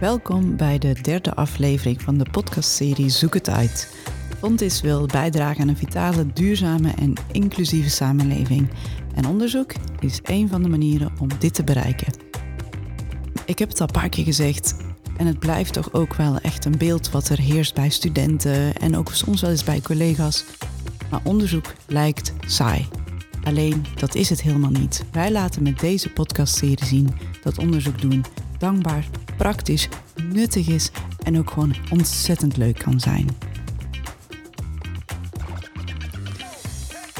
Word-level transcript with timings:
Welkom 0.00 0.56
bij 0.56 0.78
de 0.78 0.92
derde 1.02 1.34
aflevering 1.34 2.02
van 2.02 2.18
de 2.18 2.30
podcastserie 2.30 3.08
Zoek 3.08 3.34
het 3.34 3.48
uit. 3.48 3.94
Fontis 4.38 4.80
wil 4.80 5.06
bijdragen 5.06 5.62
aan 5.62 5.68
een 5.68 5.76
vitale, 5.76 6.32
duurzame 6.32 6.90
en 6.90 7.12
inclusieve 7.32 7.90
samenleving. 7.90 8.68
En 9.14 9.26
onderzoek 9.26 9.72
is 10.00 10.20
een 10.22 10.48
van 10.48 10.62
de 10.62 10.68
manieren 10.68 11.12
om 11.20 11.28
dit 11.38 11.54
te 11.54 11.64
bereiken. 11.64 12.12
Ik 13.44 13.58
heb 13.58 13.68
het 13.68 13.80
al 13.80 13.86
een 13.86 14.00
paar 14.00 14.08
keer 14.08 14.24
gezegd, 14.24 14.76
en 15.16 15.26
het 15.26 15.38
blijft 15.38 15.72
toch 15.72 15.92
ook 15.92 16.14
wel 16.14 16.38
echt 16.38 16.64
een 16.64 16.78
beeld 16.78 17.10
wat 17.10 17.28
er 17.28 17.40
heerst 17.40 17.74
bij 17.74 17.88
studenten 17.88 18.74
en 18.74 18.96
ook 18.96 19.12
soms 19.12 19.40
wel 19.40 19.50
eens 19.50 19.64
bij 19.64 19.80
collega's. 19.80 20.44
Maar 21.10 21.20
onderzoek 21.24 21.72
lijkt 21.86 22.32
saai. 22.46 22.88
Alleen 23.44 23.84
dat 23.96 24.14
is 24.14 24.30
het 24.30 24.42
helemaal 24.42 24.70
niet. 24.70 25.04
Wij 25.12 25.32
laten 25.32 25.62
met 25.62 25.80
deze 25.80 26.12
podcastserie 26.12 26.84
zien 26.84 27.14
dat 27.42 27.58
onderzoek 27.58 28.00
doen 28.00 28.24
dankbaar, 28.58 29.08
praktisch, 29.38 29.88
nuttig 30.32 30.68
is 30.68 30.90
en 31.22 31.38
ook 31.38 31.50
gewoon 31.50 31.74
ontzettend 31.90 32.56
leuk 32.56 32.78
kan 32.78 33.00
zijn. 33.00 33.28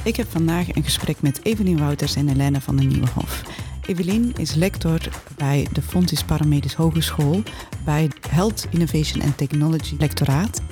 Ik 0.04 0.16
heb 0.16 0.30
vandaag 0.30 0.74
een 0.74 0.84
gesprek 0.84 1.22
met 1.22 1.40
Evelien 1.42 1.78
Wouters 1.78 2.16
en 2.16 2.28
Helene 2.28 2.60
van 2.60 2.76
den 2.76 2.88
Nieuwenhof. 2.88 3.42
Evelien 3.86 4.32
is 4.36 4.54
lector 4.54 5.00
bij 5.36 5.66
de 5.72 5.82
Fontis 5.82 6.24
Paramedisch 6.24 6.74
Hogeschool 6.74 7.42
bij 7.84 8.10
Health 8.30 8.66
Innovation 8.70 9.22
and 9.22 9.36
Technology 9.36 9.96
lectoraat. 9.98 10.62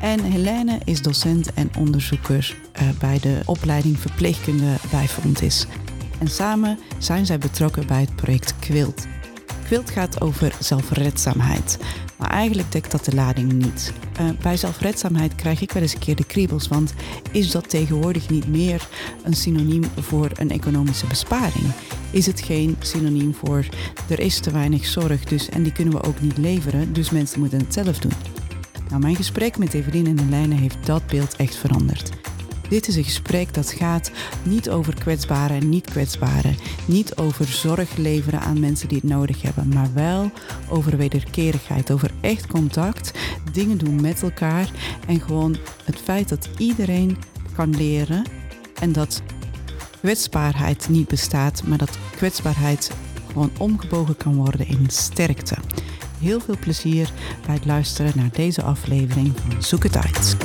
En 0.00 0.24
Helene 0.24 0.80
is 0.84 1.02
docent 1.02 1.54
en 1.54 1.70
onderzoeker 1.78 2.56
uh, 2.82 2.88
bij 2.98 3.18
de 3.18 3.40
opleiding 3.44 3.98
verpleegkunde 3.98 4.76
bij 4.90 5.08
Fontis. 5.08 5.66
En 6.18 6.28
samen 6.28 6.78
zijn 6.98 7.26
zij 7.26 7.38
betrokken 7.38 7.86
bij 7.86 8.00
het 8.00 8.16
project 8.16 8.58
Quilt. 8.58 9.06
Quilt 9.72 9.90
gaat 9.90 10.20
over 10.20 10.54
zelfredzaamheid. 10.58 11.78
Maar 12.16 12.30
eigenlijk 12.30 12.72
dekt 12.72 12.90
dat 12.90 13.04
de 13.04 13.14
lading 13.14 13.52
niet. 13.52 13.92
Uh, 14.20 14.30
bij 14.42 14.56
zelfredzaamheid 14.56 15.34
krijg 15.34 15.60
ik 15.60 15.72
wel 15.72 15.82
eens 15.82 15.92
een 15.92 15.98
keer 15.98 16.16
de 16.16 16.24
kriebels, 16.24 16.68
want 16.68 16.94
is 17.30 17.50
dat 17.50 17.68
tegenwoordig 17.68 18.30
niet 18.30 18.48
meer 18.48 18.88
een 19.22 19.34
synoniem 19.34 19.84
voor 20.00 20.30
een 20.34 20.50
economische 20.50 21.06
besparing? 21.06 21.64
Is 22.10 22.26
het 22.26 22.40
geen 22.40 22.76
synoniem 22.80 23.34
voor 23.34 23.66
er 24.08 24.20
is 24.20 24.40
te 24.40 24.50
weinig 24.50 24.86
zorg 24.86 25.24
dus, 25.24 25.48
en 25.48 25.62
die 25.62 25.72
kunnen 25.72 25.94
we 25.94 26.02
ook 26.02 26.20
niet 26.20 26.38
leveren, 26.38 26.92
dus 26.92 27.10
mensen 27.10 27.40
moeten 27.40 27.58
het 27.58 27.74
zelf 27.74 27.98
doen? 27.98 28.12
Nou, 28.88 29.00
mijn 29.00 29.16
gesprek 29.16 29.58
met 29.58 29.74
Evelien 29.74 30.06
en 30.06 30.18
Helene 30.18 30.54
heeft 30.54 30.86
dat 30.86 31.06
beeld 31.06 31.36
echt 31.36 31.54
veranderd. 31.54 32.10
Dit 32.72 32.88
is 32.88 32.96
een 32.96 33.04
gesprek 33.04 33.54
dat 33.54 33.70
gaat 33.70 34.10
niet 34.42 34.70
over 34.70 34.94
kwetsbaren 34.94 35.56
en 35.56 35.68
niet 35.68 35.90
kwetsbaren. 35.90 36.56
Niet 36.86 37.16
over 37.16 37.46
zorg 37.46 37.96
leveren 37.96 38.40
aan 38.40 38.60
mensen 38.60 38.88
die 38.88 38.98
het 38.98 39.10
nodig 39.10 39.42
hebben. 39.42 39.68
Maar 39.68 39.88
wel 39.94 40.30
over 40.68 40.96
wederkerigheid. 40.96 41.90
Over 41.90 42.10
echt 42.20 42.46
contact. 42.46 43.18
Dingen 43.52 43.78
doen 43.78 44.00
met 44.00 44.22
elkaar. 44.22 44.70
En 45.06 45.20
gewoon 45.20 45.56
het 45.84 45.96
feit 45.96 46.28
dat 46.28 46.48
iedereen 46.58 47.16
kan 47.54 47.76
leren. 47.76 48.26
En 48.80 48.92
dat 48.92 49.22
kwetsbaarheid 50.00 50.88
niet 50.88 51.08
bestaat. 51.08 51.62
Maar 51.66 51.78
dat 51.78 51.98
kwetsbaarheid 52.16 52.90
gewoon 53.26 53.50
omgebogen 53.58 54.16
kan 54.16 54.34
worden 54.34 54.68
in 54.68 54.86
sterkte. 54.88 55.56
Heel 56.18 56.40
veel 56.40 56.58
plezier 56.60 57.12
bij 57.46 57.54
het 57.54 57.64
luisteren 57.64 58.12
naar 58.16 58.30
deze 58.32 58.62
aflevering 58.62 59.32
van 59.36 59.62
Zoek 59.62 59.82
het 59.82 59.96
uit. 59.96 60.36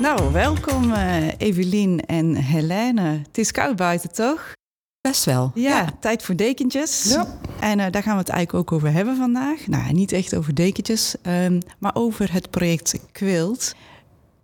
Nou, 0.00 0.32
welkom 0.32 0.90
uh, 0.90 1.28
Evelien 1.36 2.06
en 2.06 2.34
Helene. 2.34 3.00
Het 3.02 3.38
is 3.38 3.50
koud 3.50 3.76
buiten, 3.76 4.12
toch? 4.12 4.52
Best 5.00 5.24
wel. 5.24 5.50
Ja, 5.54 5.88
tijd 6.00 6.22
voor 6.22 6.36
dekentjes. 6.36 7.04
Ja. 7.04 7.38
En 7.60 7.78
uh, 7.78 7.86
daar 7.90 8.02
gaan 8.02 8.12
we 8.12 8.18
het 8.18 8.28
eigenlijk 8.28 8.54
ook 8.54 8.76
over 8.76 8.92
hebben 8.92 9.16
vandaag. 9.16 9.66
Nou, 9.66 9.92
niet 9.92 10.12
echt 10.12 10.36
over 10.36 10.54
dekentjes, 10.54 11.14
um, 11.22 11.58
maar 11.78 11.94
over 11.94 12.32
het 12.32 12.50
project 12.50 13.00
Quilt. 13.12 13.74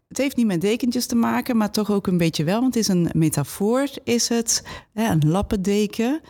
Het 0.09 0.19
heeft 0.19 0.37
niet 0.37 0.47
met 0.47 0.61
dekentjes 0.61 1.07
te 1.07 1.15
maken, 1.15 1.57
maar 1.57 1.71
toch 1.71 1.91
ook 1.91 2.07
een 2.07 2.19
beetje 2.19 2.45
wel. 2.45 2.61
Want 2.61 2.75
het 2.75 2.83
is 2.83 2.89
een 2.89 3.11
metafoor, 3.13 3.89
is 4.05 4.29
het. 4.29 4.63
Een 4.95 5.29
lappendeken. 5.29 6.21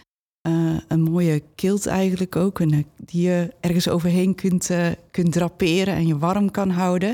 Uh, 0.48 0.76
een 0.88 1.02
mooie 1.02 1.42
kilt 1.54 1.86
eigenlijk 1.86 2.36
ook. 2.36 2.58
Een, 2.58 2.86
die 2.96 3.22
je 3.22 3.54
ergens 3.60 3.88
overheen 3.88 4.34
kunt, 4.34 4.70
kunt 5.10 5.32
draperen 5.32 5.94
en 5.94 6.06
je 6.06 6.18
warm 6.18 6.50
kan 6.50 6.70
houden. 6.70 7.10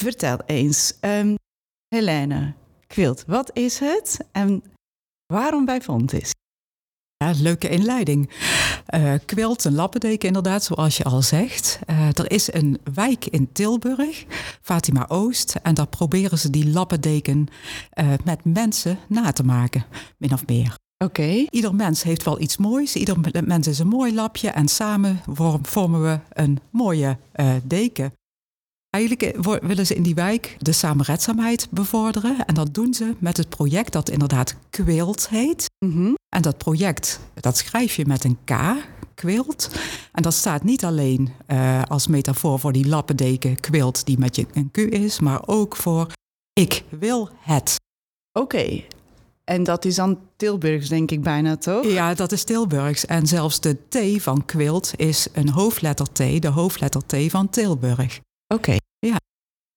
Vertel 0.00 0.38
eens, 0.46 0.92
um, 1.00 1.34
Helene 1.88 2.54
Quilt, 2.86 3.24
wat 3.26 3.50
is 3.52 3.78
het 3.78 4.18
en 4.32 4.62
waarom 5.26 5.64
bij 5.64 5.80
Fontis? 5.80 6.30
Ja, 7.16 7.32
leuke 7.36 7.68
inleiding. 7.68 8.30
Uh, 8.94 9.14
Quilt, 9.26 9.64
een 9.64 9.74
lappendeken 9.74 10.26
inderdaad, 10.26 10.64
zoals 10.64 10.96
je 10.96 11.04
al 11.04 11.22
zegt. 11.22 11.78
Uh, 11.90 12.06
er 12.06 12.30
is 12.30 12.52
een 12.52 12.78
wijk 12.94 13.26
in 13.26 13.52
Tilburg, 13.52 14.24
Fatima 14.62 15.08
Oost, 15.08 15.56
en 15.62 15.74
daar 15.74 15.88
proberen 15.88 16.38
ze 16.38 16.50
die 16.50 16.70
lappendeken 16.70 17.46
uh, 18.00 18.12
met 18.24 18.44
mensen 18.44 18.98
na 19.08 19.32
te 19.32 19.44
maken, 19.44 19.84
min 20.18 20.32
of 20.32 20.46
meer. 20.46 20.74
Oké. 21.04 21.20
Okay. 21.20 21.46
Ieder 21.50 21.74
mens 21.74 22.02
heeft 22.02 22.22
wel 22.24 22.40
iets 22.40 22.56
moois, 22.56 22.96
ieder 22.96 23.44
mens 23.44 23.66
is 23.66 23.78
een 23.78 23.88
mooi 23.88 24.14
lapje 24.14 24.48
en 24.48 24.68
samen 24.68 25.20
vormen 25.62 26.02
we 26.02 26.20
een 26.32 26.58
mooie 26.70 27.18
deken. 27.64 28.12
Eigenlijk 28.90 29.22
eh, 29.22 29.54
willen 29.68 29.86
ze 29.86 29.94
in 29.94 30.02
die 30.02 30.14
wijk 30.14 30.56
de 30.58 30.72
samenredzaamheid 30.72 31.68
bevorderen. 31.70 32.46
En 32.46 32.54
dat 32.54 32.74
doen 32.74 32.94
ze 32.94 33.14
met 33.18 33.36
het 33.36 33.48
project 33.48 33.92
dat 33.92 34.10
inderdaad 34.10 34.56
Quilt 34.70 35.28
heet. 35.28 35.66
Mm 35.78 35.92
-hmm. 35.92 36.14
En 36.28 36.42
dat 36.42 36.58
project, 36.58 37.20
dat 37.34 37.56
schrijf 37.56 37.96
je 37.96 38.06
met 38.06 38.24
een 38.24 38.38
K, 38.44 38.52
Quilt. 39.14 39.70
En 40.12 40.22
dat 40.22 40.34
staat 40.34 40.64
niet 40.64 40.84
alleen 40.84 41.30
uh, 41.46 41.82
als 41.82 42.06
metafoor 42.06 42.58
voor 42.58 42.72
die 42.72 42.88
lappendeken 42.88 43.60
Quilt 43.60 44.06
die 44.06 44.18
met 44.18 44.36
je 44.36 44.46
een 44.52 44.70
Q 44.70 44.78
is, 44.78 45.20
maar 45.20 45.42
ook 45.46 45.76
voor 45.76 46.06
ik 46.52 46.84
wil 46.88 47.28
het. 47.38 47.76
Oké, 48.32 48.56
okay. 48.56 48.86
En 49.44 49.64
dat 49.64 49.84
is 49.84 49.94
dan 49.94 50.18
Tilburgs, 50.36 50.88
denk 50.88 51.10
ik 51.10 51.22
bijna, 51.22 51.56
toch? 51.56 51.86
Ja, 51.86 52.14
dat 52.14 52.32
is 52.32 52.44
Tilburgs. 52.44 53.06
En 53.06 53.26
zelfs 53.26 53.60
de 53.60 53.76
T 53.88 54.22
van 54.22 54.44
Quilt 54.44 54.92
is 54.96 55.26
een 55.32 55.48
hoofdletter 55.48 56.06
T, 56.12 56.42
de 56.42 56.48
hoofdletter 56.48 57.06
T 57.06 57.30
van 57.30 57.48
Tilburg. 57.48 58.20
Oké. 58.54 58.76
Ja. 58.98 59.16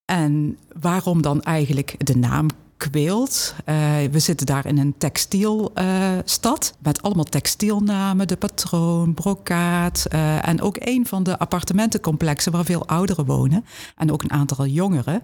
En 0.06 0.58
waarom 0.80 1.22
dan 1.22 1.42
eigenlijk 1.42 2.06
de 2.06 2.16
naam 2.16 2.48
Quilt? 2.90 3.56
Uh, 3.66 3.76
we 4.12 4.20
zitten 4.20 4.46
daar 4.46 4.66
in 4.66 4.78
een 4.78 4.94
textielstad 4.98 6.74
uh, 6.76 6.84
met 6.84 7.02
allemaal 7.02 7.24
textielnamen, 7.24 8.28
de 8.28 8.36
patroon, 8.36 9.14
brokaat 9.14 10.06
uh, 10.14 10.48
en 10.48 10.62
ook 10.62 10.76
een 10.80 11.08
van 11.08 11.24
de 11.24 11.40
appartementencomplexen 11.40 12.52
waar 12.52 12.66
veel 12.66 12.88
ouderen 12.88 13.26
wonen 13.26 13.66
en 13.96 14.12
ook 14.12 14.24
een 14.24 14.32
aantal 14.32 14.66
jongeren. 14.66 15.24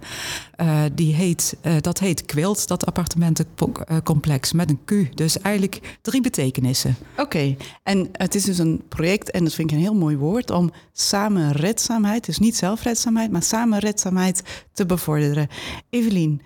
die 0.94 1.14
heet, 1.14 1.58
dat 1.82 2.00
heet 2.00 2.26
Quilt, 2.26 2.68
dat 2.68 2.86
appartementencomplex 2.86 4.54
met 4.54 4.70
een 4.70 4.80
Q. 4.86 5.16
Dus 5.18 5.40
eigenlijk 5.42 5.98
drie 6.02 6.22
betekenissen. 6.22 6.96
Oké, 7.18 7.56
en 7.84 8.10
het 8.12 8.36
is 8.36 8.44
dus 8.44 8.58
een 8.58 8.82
project 8.90 9.32
en 9.32 9.44
dat 9.44 9.54
vind 9.54 9.72
ik 9.72 9.78
een 9.78 9.84
heel 9.84 9.96
mooi 9.96 10.18
woord 10.18 10.52
om 10.52 10.72
samenredzaamheid, 10.94 12.26
dus 12.26 12.38
niet 12.38 12.56
zelfredzaamheid, 12.56 13.32
maar 13.32 13.44
samenredzaamheid 13.44 14.44
te 14.74 14.86
bevorderen. 14.86 15.48
Evelien. 15.90 16.42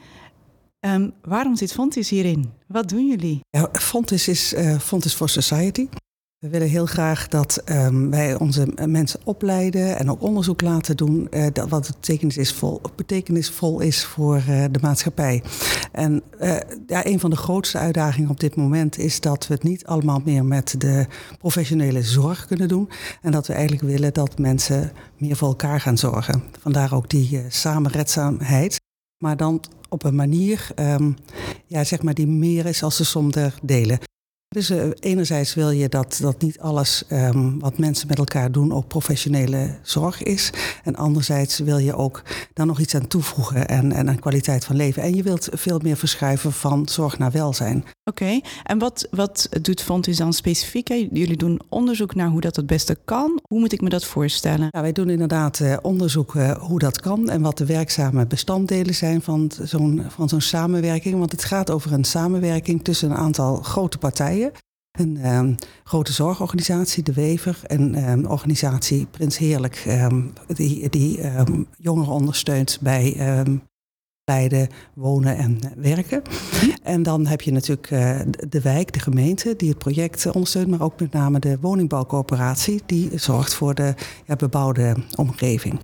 Um, 0.85 1.13
waarom 1.21 1.55
zit 1.55 1.73
Fontis 1.73 2.09
hierin? 2.09 2.51
Wat 2.67 2.89
doen 2.89 3.07
jullie? 3.07 3.39
Ja, 3.49 3.69
Fontis 3.71 4.27
is 4.27 4.53
uh, 4.53 4.79
Fontis 4.79 5.13
for 5.13 5.29
Society. 5.29 5.87
We 6.37 6.49
willen 6.49 6.67
heel 6.67 6.85
graag 6.85 7.27
dat 7.27 7.61
um, 7.65 8.09
wij 8.09 8.35
onze 8.35 8.67
mensen 8.85 9.19
opleiden 9.23 9.97
en 9.97 10.11
ook 10.11 10.21
onderzoek 10.21 10.61
laten 10.61 10.97
doen. 10.97 11.27
Uh, 11.31 11.45
dat 11.53 11.69
wat 11.69 11.87
betekenisvol, 11.87 12.81
betekenisvol 12.95 13.79
is 13.79 14.03
voor 14.03 14.35
uh, 14.35 14.65
de 14.71 14.79
maatschappij. 14.81 15.43
En 15.91 16.23
ja, 16.87 17.05
een 17.05 17.19
van 17.19 17.29
de 17.29 17.35
grootste 17.35 17.77
uitdagingen 17.77 18.29
op 18.29 18.39
dit 18.39 18.55
moment 18.55 18.97
is 18.97 19.19
dat 19.19 19.47
we 19.47 19.53
het 19.53 19.63
niet 19.63 19.85
allemaal 19.85 20.21
meer 20.25 20.45
met 20.45 20.75
de 20.77 21.07
professionele 21.37 22.03
zorg 22.03 22.45
kunnen 22.45 22.67
doen. 22.67 22.89
En 23.21 23.31
dat 23.31 23.47
we 23.47 23.53
eigenlijk 23.53 23.83
willen 23.83 24.13
dat 24.13 24.37
mensen 24.37 24.91
meer 25.17 25.35
voor 25.35 25.47
elkaar 25.47 25.79
gaan 25.79 25.97
zorgen. 25.97 26.43
Vandaar 26.59 26.93
ook 26.93 27.09
die 27.09 27.43
samenredzaamheid. 27.47 28.79
Maar 29.17 29.37
dan 29.37 29.61
op 29.91 30.03
een 30.03 30.15
manier 30.15 30.67
um, 30.75 31.15
ja, 31.67 31.83
zeg 31.83 32.01
maar 32.01 32.13
die 32.13 32.27
meer 32.27 32.65
is 32.65 32.83
als 32.83 32.97
de 32.97 33.03
som 33.03 33.31
der 33.31 33.55
delen. 33.61 33.99
Dus 34.55 34.71
uh, 34.71 34.83
enerzijds 34.99 35.53
wil 35.53 35.69
je 35.69 35.89
dat, 35.89 36.17
dat 36.21 36.41
niet 36.41 36.59
alles 36.59 37.03
um, 37.11 37.59
wat 37.59 37.77
mensen 37.77 38.07
met 38.07 38.17
elkaar 38.17 38.51
doen 38.51 38.73
ook 38.73 38.87
professionele 38.87 39.75
zorg 39.81 40.23
is. 40.23 40.49
En 40.83 40.95
anderzijds 40.95 41.59
wil 41.59 41.77
je 41.77 41.95
ook 41.95 42.23
daar 42.53 42.65
nog 42.65 42.79
iets 42.79 42.95
aan 42.95 43.07
toevoegen 43.07 43.67
en, 43.67 43.91
en 43.91 44.07
een 44.07 44.19
kwaliteit 44.19 44.65
van 44.65 44.75
leven. 44.75 45.03
En 45.03 45.15
je 45.15 45.23
wilt 45.23 45.49
veel 45.51 45.79
meer 45.83 45.97
verschuiven 45.97 46.51
van 46.51 46.87
zorg 46.89 47.17
naar 47.17 47.31
welzijn. 47.31 47.77
Oké, 47.77 48.23
okay. 48.23 48.43
en 48.63 48.79
wat, 48.79 49.07
wat 49.11 49.49
doet 49.61 49.81
Fontis 49.81 50.17
dan 50.17 50.33
specifiek? 50.33 50.87
Jullie 50.87 51.37
doen 51.37 51.61
onderzoek 51.69 52.15
naar 52.15 52.29
hoe 52.29 52.41
dat 52.41 52.55
het 52.55 52.67
beste 52.67 52.97
kan. 53.05 53.39
Hoe 53.47 53.59
moet 53.59 53.73
ik 53.73 53.81
me 53.81 53.89
dat 53.89 54.05
voorstellen? 54.05 54.67
Ja, 54.69 54.81
wij 54.81 54.91
doen 54.91 55.09
inderdaad 55.09 55.59
uh, 55.59 55.77
onderzoek 55.81 56.33
uh, 56.33 56.51
hoe 56.51 56.79
dat 56.79 56.99
kan 56.99 57.29
en 57.29 57.41
wat 57.41 57.57
de 57.57 57.65
werkzame 57.65 58.25
bestanddelen 58.25 58.95
zijn 58.95 59.21
van 59.21 59.51
zo'n 59.61 60.03
van 60.07 60.29
zo'n 60.29 60.41
samenwerking. 60.41 61.17
Want 61.19 61.31
het 61.31 61.43
gaat 61.43 61.69
over 61.69 61.93
een 61.93 62.03
samenwerking 62.03 62.83
tussen 62.83 63.11
een 63.11 63.17
aantal 63.17 63.55
grote 63.55 63.97
partijen 63.97 64.39
een 64.91 65.33
um, 65.33 65.55
grote 65.83 66.13
zorgorganisatie, 66.13 67.03
De 67.03 67.13
Wever, 67.13 67.59
en 67.67 68.09
um, 68.09 68.25
organisatie 68.25 69.05
Prins 69.05 69.37
Heerlijk, 69.37 69.83
um, 69.87 70.33
die, 70.47 70.89
die 70.89 71.19
jongeren 71.77 72.13
ondersteunt 72.13 72.79
bij 72.81 73.15
leiden, 74.31 74.67
wonen 74.93 75.37
en 75.37 75.59
werken. 75.77 76.21
En 76.83 77.03
dan 77.03 77.25
heb 77.25 77.41
je 77.41 77.51
natuurlijk 77.51 77.91
uh, 77.91 78.19
de 78.49 78.61
wijk, 78.61 78.93
de 78.93 78.99
gemeente, 78.99 79.55
die 79.55 79.69
het 79.69 79.77
project 79.77 80.25
ondersteunt, 80.25 80.67
maar 80.67 80.81
ook 80.81 80.99
met 80.99 81.11
name 81.11 81.39
de 81.39 81.57
woningbouwcoöperatie, 81.59 82.81
die 82.85 83.17
zorgt 83.17 83.53
voor 83.53 83.75
de 83.75 83.93
ja, 84.25 84.35
bebouwde 84.35 84.95
omgeving. 85.15 85.79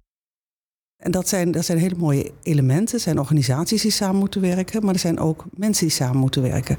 En 1.04 1.12
dat 1.12 1.28
zijn, 1.28 1.52
dat 1.52 1.66
zijn 1.66 1.78
hele 1.78 1.96
mooie 1.98 2.32
elementen. 2.44 2.96
Er 2.96 3.02
zijn 3.02 3.20
organisaties 3.20 3.82
die 3.82 3.92
samen 3.92 4.20
moeten 4.20 4.42
werken, 4.42 4.86
maar 4.86 4.94
er 4.94 5.00
zijn 5.00 5.20
ook 5.20 5.46
mensen 5.56 5.88
die 5.88 5.96
samen 5.96 6.20
moeten 6.20 6.42
werken. 6.42 6.78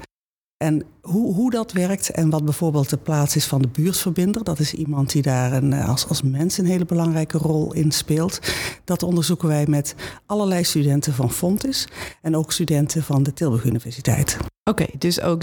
En 0.59 0.83
hoe, 1.01 1.35
hoe 1.35 1.51
dat 1.51 1.73
werkt 1.73 2.11
en 2.11 2.31
wat 2.31 2.45
bijvoorbeeld 2.45 2.91
de 2.91 2.97
plaats 2.97 3.37
is 3.37 3.47
van 3.47 3.63
de 3.63 3.69
buurtverbinder, 3.69 4.45
dat 4.45 4.59
is 4.59 4.75
iemand 4.75 5.13
die 5.13 5.23
daar 5.23 5.53
een, 5.53 5.73
eh, 5.73 5.89
als, 5.89 6.09
als 6.09 6.23
mens 6.23 6.59
een 6.59 6.67
hele 6.67 6.85
belangrijke 6.85 7.39
rol 7.39 7.73
in 7.75 7.93
speelt. 7.93 8.41
Dat 8.85 9.03
onderzoeken 9.03 9.49
wij 9.49 9.67
met 9.69 9.95
allerlei 10.27 10.65
studenten 10.65 11.15
van 11.15 11.31
Fontis 11.31 11.89
en 12.23 12.37
ook 12.37 12.53
studenten 12.53 13.03
van 13.03 13.23
de 13.23 13.33
Tilburg 13.33 13.65
Universiteit. 13.65 14.37
Oké, 14.65 14.87
dus 14.99 15.21
ook 15.21 15.43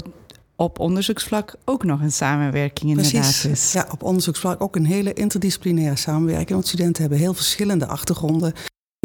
op 0.56 0.78
onderzoeksvlak 0.78 1.56
ook 1.64 1.84
nog 1.84 2.00
een 2.00 2.12
samenwerking 2.12 2.90
inderdaad. 2.90 3.40
Precies. 3.40 3.72
Ja, 3.72 3.88
op 3.90 4.02
onderzoeksvlak 4.02 4.62
ook 4.62 4.76
een 4.76 4.86
hele 4.86 5.12
interdisciplinaire 5.12 5.96
samenwerking. 5.96 6.50
Want 6.50 6.66
studenten 6.66 7.02
hebben 7.02 7.20
heel 7.20 7.34
verschillende 7.34 7.86
achtergronden 7.86 8.52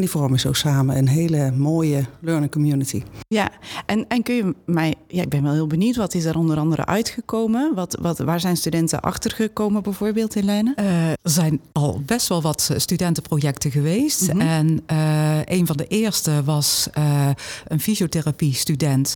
die 0.01 0.09
vormen 0.09 0.39
zo 0.39 0.53
samen 0.53 0.97
een 0.97 1.07
hele 1.07 1.51
mooie 1.51 2.05
learning 2.19 2.51
community. 2.51 3.03
Ja, 3.27 3.51
en, 3.85 4.07
en 4.07 4.23
kun 4.23 4.35
je 4.35 4.55
mij, 4.65 4.95
ja, 5.07 5.21
ik 5.21 5.29
ben 5.29 5.43
wel 5.43 5.53
heel 5.53 5.67
benieuwd, 5.67 5.95
wat 5.95 6.13
is 6.13 6.25
er 6.25 6.37
onder 6.37 6.57
andere 6.57 6.85
uitgekomen? 6.85 7.75
Wat, 7.75 7.97
wat, 8.01 8.17
waar 8.17 8.39
zijn 8.39 8.57
studenten 8.57 9.01
achtergekomen 9.01 9.83
bijvoorbeeld, 9.83 10.33
Helene? 10.33 10.73
Uh, 10.79 11.09
er 11.09 11.17
zijn 11.23 11.61
al 11.71 12.01
best 12.05 12.27
wel 12.27 12.41
wat 12.41 12.71
studentenprojecten 12.77 13.71
geweest. 13.71 14.33
Mhm. 14.33 14.41
En 14.41 14.83
uh, 14.91 15.45
een 15.45 15.67
van 15.67 15.77
de 15.77 15.87
eerste 15.87 16.43
was 16.43 16.87
uh, 16.97 17.29
een 17.67 17.79
fysiotherapie-student. 17.79 19.13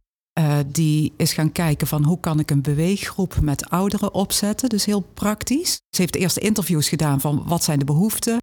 die 0.68 1.14
is 1.18 1.34
gaan 1.34 1.52
kijken 1.52 1.88
van 1.88 2.04
hoe 2.04 2.20
kan 2.20 2.40
ik 2.40 2.52
een 2.52 2.62
beweeggroep 2.62 3.40
met 3.42 3.70
ouderen 3.70 4.14
opzetten. 4.14 4.70
Dus 4.70 4.86
heel 4.86 5.06
praktisch. 5.14 5.72
Ze 5.72 6.02
heeft 6.02 6.14
de 6.14 6.20
eerste 6.20 6.40
interviews 6.40 6.90
gedaan 6.90 7.22
van 7.22 7.44
wat 7.46 7.64
zijn 7.64 7.80
de 7.80 7.86
behoeften 7.86 8.38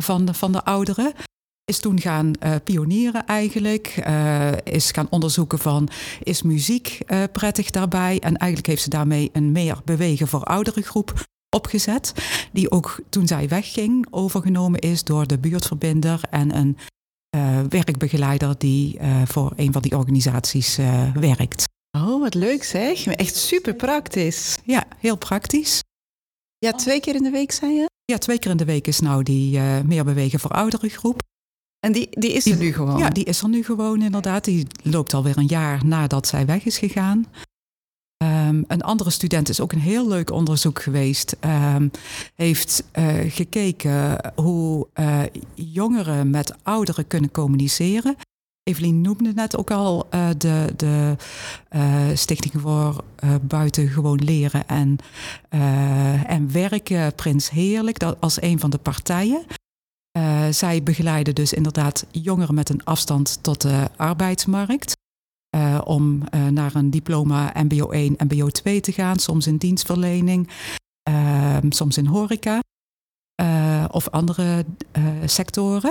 van, 0.00 0.24
de, 0.24 0.34
van 0.34 0.52
de 0.52 0.64
ouderen 0.64 1.12
is 1.64 1.78
toen 1.78 2.00
gaan 2.00 2.32
uh, 2.42 2.54
pionieren 2.64 3.26
eigenlijk. 3.26 4.02
Uh, 4.06 4.52
is 4.64 4.90
gaan 4.90 5.06
onderzoeken 5.10 5.58
van 5.58 5.88
is 6.22 6.42
muziek 6.42 6.98
uh, 7.06 7.22
prettig 7.32 7.70
daarbij. 7.70 8.18
En 8.20 8.36
eigenlijk 8.36 8.66
heeft 8.66 8.82
ze 8.82 8.88
daarmee 8.88 9.30
een 9.32 9.52
meer 9.52 9.80
bewegen 9.84 10.28
voor 10.28 10.44
oudere 10.44 10.82
groep 10.82 11.22
opgezet. 11.56 12.12
Die 12.52 12.70
ook 12.70 13.00
toen 13.08 13.26
zij 13.26 13.48
wegging 13.48 14.06
overgenomen 14.10 14.80
is 14.80 15.04
door 15.04 15.26
de 15.26 15.38
buurtverbinder 15.38 16.20
en 16.30 16.56
een 16.56 16.76
werkbegeleider 17.68 18.54
die 18.58 18.98
voor 19.24 19.52
een 19.56 19.72
van 19.72 19.82
die 19.82 19.96
organisaties 19.96 20.76
werkt. 21.14 21.64
Oh, 21.98 22.20
wat 22.20 22.34
leuk 22.34 22.64
zeg. 22.64 23.06
Echt 23.06 23.36
super 23.36 23.74
praktisch. 23.74 24.58
Ja, 24.64 24.84
heel 24.98 25.16
praktisch. 25.16 25.80
Ja, 26.58 26.72
twee 26.72 27.00
keer 27.00 27.14
in 27.14 27.22
de 27.22 27.30
week 27.30 27.52
zei 27.52 27.72
je? 27.72 27.90
Ja, 28.04 28.18
twee 28.18 28.38
keer 28.38 28.50
in 28.50 28.56
de 28.56 28.64
week 28.64 28.86
is 28.86 29.00
nou 29.00 29.22
die 29.22 29.60
meer 29.60 30.04
bewegen 30.04 30.40
voor 30.40 30.50
oudere 30.50 30.88
groep. 30.88 31.22
En 31.84 31.92
die, 31.92 32.08
die 32.10 32.32
is 32.32 32.46
er 32.46 32.56
nu 32.56 32.72
gewoon? 32.72 32.98
Ja, 32.98 33.10
die 33.10 33.24
is 33.24 33.42
er 33.42 33.48
nu 33.48 33.64
gewoon 33.64 34.02
inderdaad. 34.02 34.44
Die 34.44 34.66
loopt 34.82 35.14
alweer 35.14 35.38
een 35.38 35.46
jaar 35.46 35.84
nadat 35.84 36.26
zij 36.26 36.46
weg 36.46 36.64
is 36.64 36.78
gegaan. 36.78 37.26
Ehm, 38.16 38.62
een 38.66 38.82
andere 38.82 39.10
student 39.10 39.48
is 39.48 39.60
ook 39.60 39.72
een 39.72 39.80
heel 39.80 40.08
leuk 40.08 40.30
onderzoek 40.30 40.82
geweest. 40.82 41.36
Um, 41.74 41.90
heeft 42.34 42.84
uh, 42.98 43.14
gekeken 43.28 44.32
hoe 44.34 44.86
uh, 44.94 45.22
jongeren 45.54 46.30
met 46.30 46.54
ouderen 46.62 47.06
kunnen 47.06 47.30
communiceren. 47.30 48.16
Evelien 48.62 49.00
noemde 49.00 49.32
net 49.32 49.56
ook 49.56 49.70
al 49.70 50.06
uh, 50.14 50.28
de, 50.38 50.72
de 50.76 51.16
Stichting 52.14 52.54
voor 52.60 53.04
Buitengewoon 53.42 54.20
Leren 54.24 54.68
en, 54.68 54.98
en 56.26 56.52
Werken 56.52 57.14
Prins 57.14 57.50
Heerlijk, 57.50 57.98
dat 57.98 58.16
als 58.20 58.42
een 58.42 58.60
van 58.60 58.70
de 58.70 58.78
partijen. 58.78 59.46
Uh, 60.18 60.46
zij 60.50 60.82
begeleiden 60.82 61.34
dus 61.34 61.52
inderdaad 61.52 62.06
jongeren 62.10 62.54
met 62.54 62.68
een 62.68 62.84
afstand 62.84 63.42
tot 63.42 63.60
de 63.60 63.88
arbeidsmarkt. 63.96 64.92
Uh, 65.56 65.80
om 65.84 66.22
uh, 66.34 66.46
naar 66.46 66.74
een 66.74 66.90
diploma 66.90 67.52
MBO 67.62 67.90
1 67.90 68.16
en 68.16 68.26
MBO 68.26 68.48
2 68.48 68.80
te 68.80 68.92
gaan, 68.92 69.18
soms 69.18 69.46
in 69.46 69.56
dienstverlening, 69.56 70.50
ehm, 71.02 71.70
soms 71.70 71.96
in 71.96 72.06
horeca 72.06 72.62
of 73.90 74.08
andere 74.10 74.64
sectoren. 75.24 75.90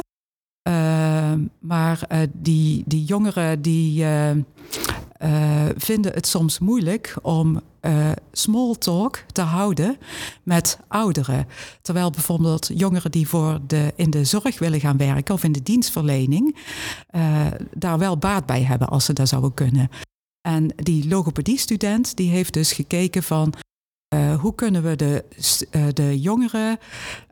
Ehm, 0.61 1.47
maar 1.59 2.07
die, 2.31 2.83
die 2.85 3.03
jongeren 3.03 3.61
die 3.61 4.05
vinden 5.77 6.13
het 6.13 6.27
soms 6.27 6.59
moeilijk 6.59 7.15
om 7.21 7.61
uh, 7.81 8.11
small 8.31 8.75
talk 8.75 9.17
te 9.31 9.41
houden 9.41 9.97
met 10.43 10.79
ouderen. 10.87 11.47
Terwijl 11.81 12.09
bijvoorbeeld 12.09 12.69
jongeren 12.73 13.11
die 13.11 13.27
voor 13.27 13.59
de, 13.67 13.93
in 13.95 14.09
de 14.09 14.25
zorg 14.25 14.59
willen 14.59 14.79
gaan 14.79 14.97
werken 14.97 15.33
of 15.33 15.43
in 15.43 15.51
de 15.51 15.63
dienstverlening, 15.63 16.55
uh, 17.15 17.45
daar 17.73 17.99
wel 17.99 18.17
baat 18.17 18.45
bij 18.45 18.63
hebben 18.63 18.87
als 18.87 19.05
ze 19.05 19.13
dat 19.13 19.27
zouden 19.27 19.53
kunnen. 19.53 19.89
En 20.41 20.73
die 20.75 21.07
logopedie-student 21.07 22.15
die 22.15 22.29
heeft 22.29 22.53
dus 22.53 22.71
gekeken 22.71 23.23
van 23.23 23.53
hoe 24.39 24.55
kunnen 24.55 24.83
we 24.83 24.95
de, 24.95 25.23
de 25.93 26.19
jongeren 26.19 26.79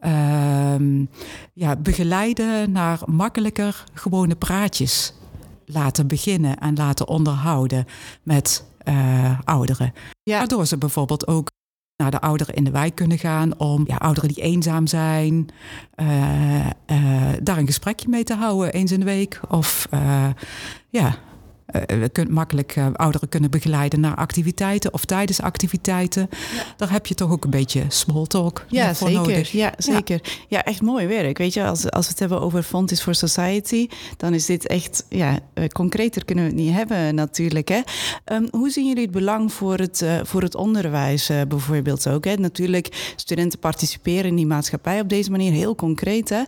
uh, 0.05 1.05
ja, 1.53 1.75
begeleiden 1.75 2.71
naar 2.71 2.99
makkelijker 3.05 3.83
gewone 3.93 4.35
praatjes 4.35 5.13
laten 5.73 6.07
beginnen 6.07 6.57
en 6.57 6.75
laten 6.75 7.07
onderhouden 7.07 7.85
met 8.23 8.65
uh, 8.87 9.39
ouderen. 9.43 9.93
Ja. 10.23 10.37
Waardoor 10.37 10.65
ze 10.65 10.77
bijvoorbeeld 10.77 11.27
ook 11.27 11.49
naar 11.97 12.11
de 12.11 12.21
ouderen 12.21 12.55
in 12.55 12.63
de 12.63 12.71
wijk 12.71 12.95
kunnen 12.95 13.17
gaan 13.17 13.59
om 13.59 13.83
ja, 13.87 13.95
ouderen 13.95 14.29
die 14.33 14.43
eenzaam 14.43 14.87
zijn, 14.87 15.47
uh, 15.95 16.65
uh, 16.65 16.67
daar 17.43 17.57
een 17.57 17.65
gesprekje 17.65 18.09
mee 18.09 18.23
te 18.23 18.35
houden 18.35 18.73
eens 18.73 18.91
in 18.91 18.99
de 18.99 19.05
week. 19.05 19.39
Of 19.49 19.87
ja, 20.89 21.17
we 21.71 22.09
kunnen 22.11 22.33
makkelijk 22.33 22.75
uh, 22.75 22.87
ouderen 22.93 23.29
kunnen 23.29 23.51
begeleiden 23.51 23.99
naar 23.99 24.15
activiteiten 24.15 24.93
of 24.93 25.05
tijdens 25.05 25.41
activiteiten. 25.41 26.29
Ja. 26.31 26.63
Daar 26.77 26.91
heb 26.91 27.07
je 27.07 27.15
toch 27.15 27.31
ook 27.31 27.43
een 27.43 27.49
beetje 27.49 27.83
small 27.87 28.25
talk 28.25 28.65
ja, 28.69 28.95
voor 28.95 29.07
zeker. 29.07 29.21
nodig. 29.27 29.51
Ja, 29.51 29.73
zeker. 29.77 30.19
Ja. 30.23 30.31
ja. 30.47 30.63
echt 30.63 30.81
mooi 30.81 31.07
werk. 31.07 31.37
Weet 31.37 31.53
je, 31.53 31.65
als, 31.65 31.89
als 31.89 32.05
we 32.05 32.11
het 32.11 32.19
hebben 32.19 32.41
over 32.41 32.63
Fontis 32.63 33.01
for 33.01 33.15
Society, 33.15 33.87
dan 34.17 34.33
is 34.33 34.45
dit 34.45 34.67
echt, 34.67 35.05
ja, 35.09 35.39
uh, 35.53 35.67
concreter 35.67 36.25
kunnen 36.25 36.43
we 36.43 36.49
het 36.49 36.59
niet 36.59 36.73
hebben 36.73 37.15
natuurlijk. 37.15 37.67
Hè. 37.67 37.81
Um, 38.33 38.47
hoe 38.51 38.69
zien 38.69 38.87
jullie 38.87 39.03
het 39.03 39.11
belang 39.11 39.53
voor 39.53 39.77
het, 39.77 40.05
voor 40.23 40.41
het 40.41 40.55
onderwijs 40.55 41.31
bijvoorbeeld 41.47 42.07
ook? 42.07 42.25
Hè? 42.25 42.35
Natuurlijk, 42.35 43.13
studenten 43.15 43.59
participeren 43.59 44.25
in 44.25 44.35
die 44.35 44.45
maatschappij 44.45 44.99
op 44.99 45.09
deze 45.09 45.31
manier, 45.31 45.51
heel 45.51 45.75
concreet. 45.75 46.29
Hè? 46.29 46.41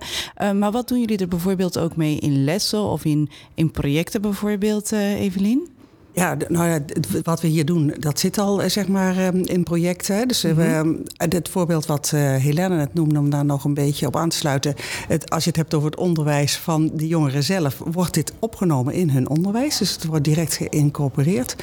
Um, 0.48 0.58
maar 0.58 0.72
wat 0.72 0.88
doen 0.88 1.00
jullie 1.00 1.18
er 1.18 1.28
bijvoorbeeld 1.28 1.78
ook 1.78 1.96
mee 1.96 2.20
in 2.20 2.44
lessen 2.44 2.82
of 2.82 3.06
in, 3.06 3.30
in 3.54 3.72
projecten 3.72 4.22
bijvoorbeeld? 4.22 4.92
Evelien? 5.18 5.68
Ja, 6.14 6.38
nou 6.48 6.68
ja, 6.68 6.80
wat 7.24 7.42
we 7.42 7.48
hier 7.48 7.66
doen, 7.66 7.94
dat 8.00 8.20
zit 8.20 8.38
al 8.38 8.62
eh, 8.62 8.70
zeg 8.70 8.88
maar 8.88 9.18
ehm, 9.18 9.38
in 9.38 9.64
projecten. 9.64 10.28
Dus 10.28 10.44
mm 10.44 10.52
-hmm. 10.52 11.04
het 11.18 11.50
voorbeeld 11.50 11.86
wat 11.86 12.10
Helene 12.10 12.76
het 12.80 12.94
noemde, 12.94 13.20
om 13.20 13.30
daar 13.30 13.46
nog 13.46 13.64
een 13.64 13.74
beetje 13.74 14.08
op 14.08 14.16
aan 14.16 14.30
te 14.30 14.38
sluiten. 14.38 14.76
Het, 15.08 15.30
als 15.30 15.44
je 15.44 15.50
het 15.50 15.60
hebt 15.60 15.74
over 15.74 15.90
het 15.90 16.00
onderwijs 16.00 16.58
van 16.58 16.92
de 16.94 17.08
jongeren 17.08 17.44
zelf, 17.44 17.82
wordt 17.86 18.14
dit 18.14 18.34
opgenomen 18.40 18.94
in 18.94 19.10
hun 19.10 19.30
onderwijs. 19.30 19.78
Dus 19.78 19.94
het 19.94 20.06
wordt 20.06 20.24
direct 20.24 20.54
geïncorporeerd. 20.54 21.56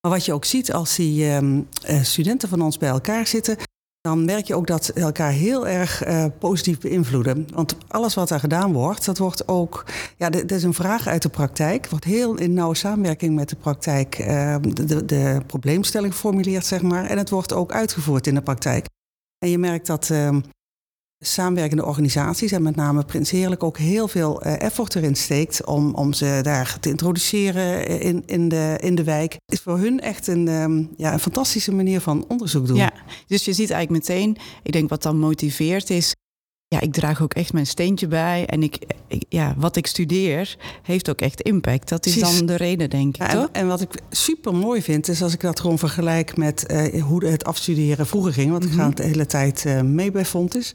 Maar 0.00 0.10
wat 0.10 0.24
je 0.24 0.32
ook 0.32 0.44
ziet 0.44 0.72
als 0.72 0.96
die 0.96 1.34
um, 1.34 1.68
studenten 2.02 2.48
van 2.48 2.60
ons 2.60 2.78
bij 2.78 2.88
elkaar 2.88 3.26
zitten, 3.26 3.56
dan 4.00 4.24
merk 4.24 4.46
je 4.46 4.54
ook 4.54 4.66
dat 4.66 4.84
ze 4.84 4.92
elkaar 4.92 5.30
heel 5.30 5.68
erg 5.68 6.06
uh, 6.06 6.24
positief 6.38 6.78
beïnvloeden. 6.78 7.46
Want 7.54 7.76
alles 7.88 8.14
wat 8.14 8.30
er 8.30 8.40
gedaan 8.40 8.72
wordt, 8.72 9.04
dat 9.04 9.18
wordt 9.18 9.48
ook. 9.48 9.84
Ja, 10.16 10.30
dit 10.30 10.52
is 10.52 10.62
een 10.62 10.74
vraag 10.74 11.06
uit 11.06 11.22
de 11.22 11.28
praktijk. 11.28 11.88
Wordt 11.88 12.04
heel 12.04 12.36
in 12.36 12.52
nauwe 12.52 12.74
samenwerking 12.74 13.34
met 13.34 13.48
de 13.48 13.56
praktijk 13.56 14.18
uh, 14.18 14.56
de, 14.60 15.04
de, 15.04 15.40
probleemstelling 15.46 16.14
formuleert, 16.14 16.66
zeg 16.66 16.82
maar. 16.82 17.04
En 17.04 17.18
het 17.18 17.30
wordt 17.30 17.52
ook 17.52 17.72
uitgevoerd 17.72 18.26
in 18.26 18.34
de 18.34 18.42
praktijk. 18.42 18.86
En 19.38 19.50
je 19.50 19.58
merkt 19.58 19.86
dat. 19.86 20.08
Uh, 20.08 20.36
samenwerkende 21.18 21.84
organisaties 21.84 22.52
en 22.52 22.62
met 22.62 22.76
name 22.76 23.04
Prins 23.04 23.30
Heerlijk 23.30 23.62
ook 23.62 23.78
heel 23.78 24.08
veel 24.08 24.46
uh, 24.46 24.60
effort 24.60 24.94
erin 24.94 25.16
steekt 25.16 25.64
om, 25.64 25.94
om 25.94 26.12
ze 26.12 26.40
daar 26.42 26.76
te 26.80 26.88
introduceren 26.88 27.86
in, 28.00 28.22
in, 28.26 28.48
de, 28.48 28.76
in 28.80 28.94
de 28.94 29.04
wijk. 29.04 29.36
Is 29.46 29.60
voor 29.60 29.78
hun 29.78 30.00
echt 30.00 30.26
een, 30.26 30.48
um, 30.48 30.90
ja, 30.96 31.12
een 31.12 31.20
fantastische 31.20 31.72
manier 31.72 32.00
van 32.00 32.24
onderzoek 32.28 32.66
doen. 32.66 32.76
Ja, 32.76 32.92
dus 33.26 33.44
je 33.44 33.52
ziet 33.52 33.70
eigenlijk 33.70 34.06
meteen, 34.06 34.36
ik 34.62 34.72
denk 34.72 34.88
wat 34.88 35.02
dan 35.02 35.18
motiveert 35.18 35.90
is 35.90 36.14
ja, 36.68 36.80
ik 36.80 36.92
draag 36.92 37.22
ook 37.22 37.34
echt 37.34 37.52
mijn 37.52 37.66
steentje 37.66 38.08
bij. 38.08 38.46
En 38.46 38.62
ik, 38.62 38.78
ja, 39.28 39.54
wat 39.56 39.76
ik 39.76 39.86
studeer 39.86 40.56
heeft 40.82 41.10
ook 41.10 41.20
echt 41.20 41.40
impact. 41.40 41.88
Dat 41.88 42.06
is 42.06 42.18
dan 42.18 42.46
de 42.46 42.56
reden, 42.56 42.90
denk 42.90 43.16
ik. 43.16 43.22
en, 43.22 43.48
en, 43.52 43.66
wat 43.66 43.80
ik 43.80 44.00
super 44.10 44.54
mooi 44.54 44.82
vind, 44.82 45.08
is 45.08 45.22
als 45.22 45.32
ik 45.32 45.40
dat 45.40 45.60
gewoon 45.60 45.78
vergelijk 45.78 46.36
met 46.36 46.64
uh, 46.70 47.02
hoe 47.02 47.26
het 47.26 47.44
afstuderen 47.44 48.06
vroeger 48.06 48.32
ging. 48.32 48.50
Want 48.50 48.64
ik 48.64 48.70
ga 48.70 48.86
mhm. 48.86 48.96
de 48.96 49.02
hele 49.02 49.26
tijd 49.26 49.64
uh, 49.64 49.80
mee 49.80 50.10
bij 50.10 50.24
Fontes. 50.24 50.72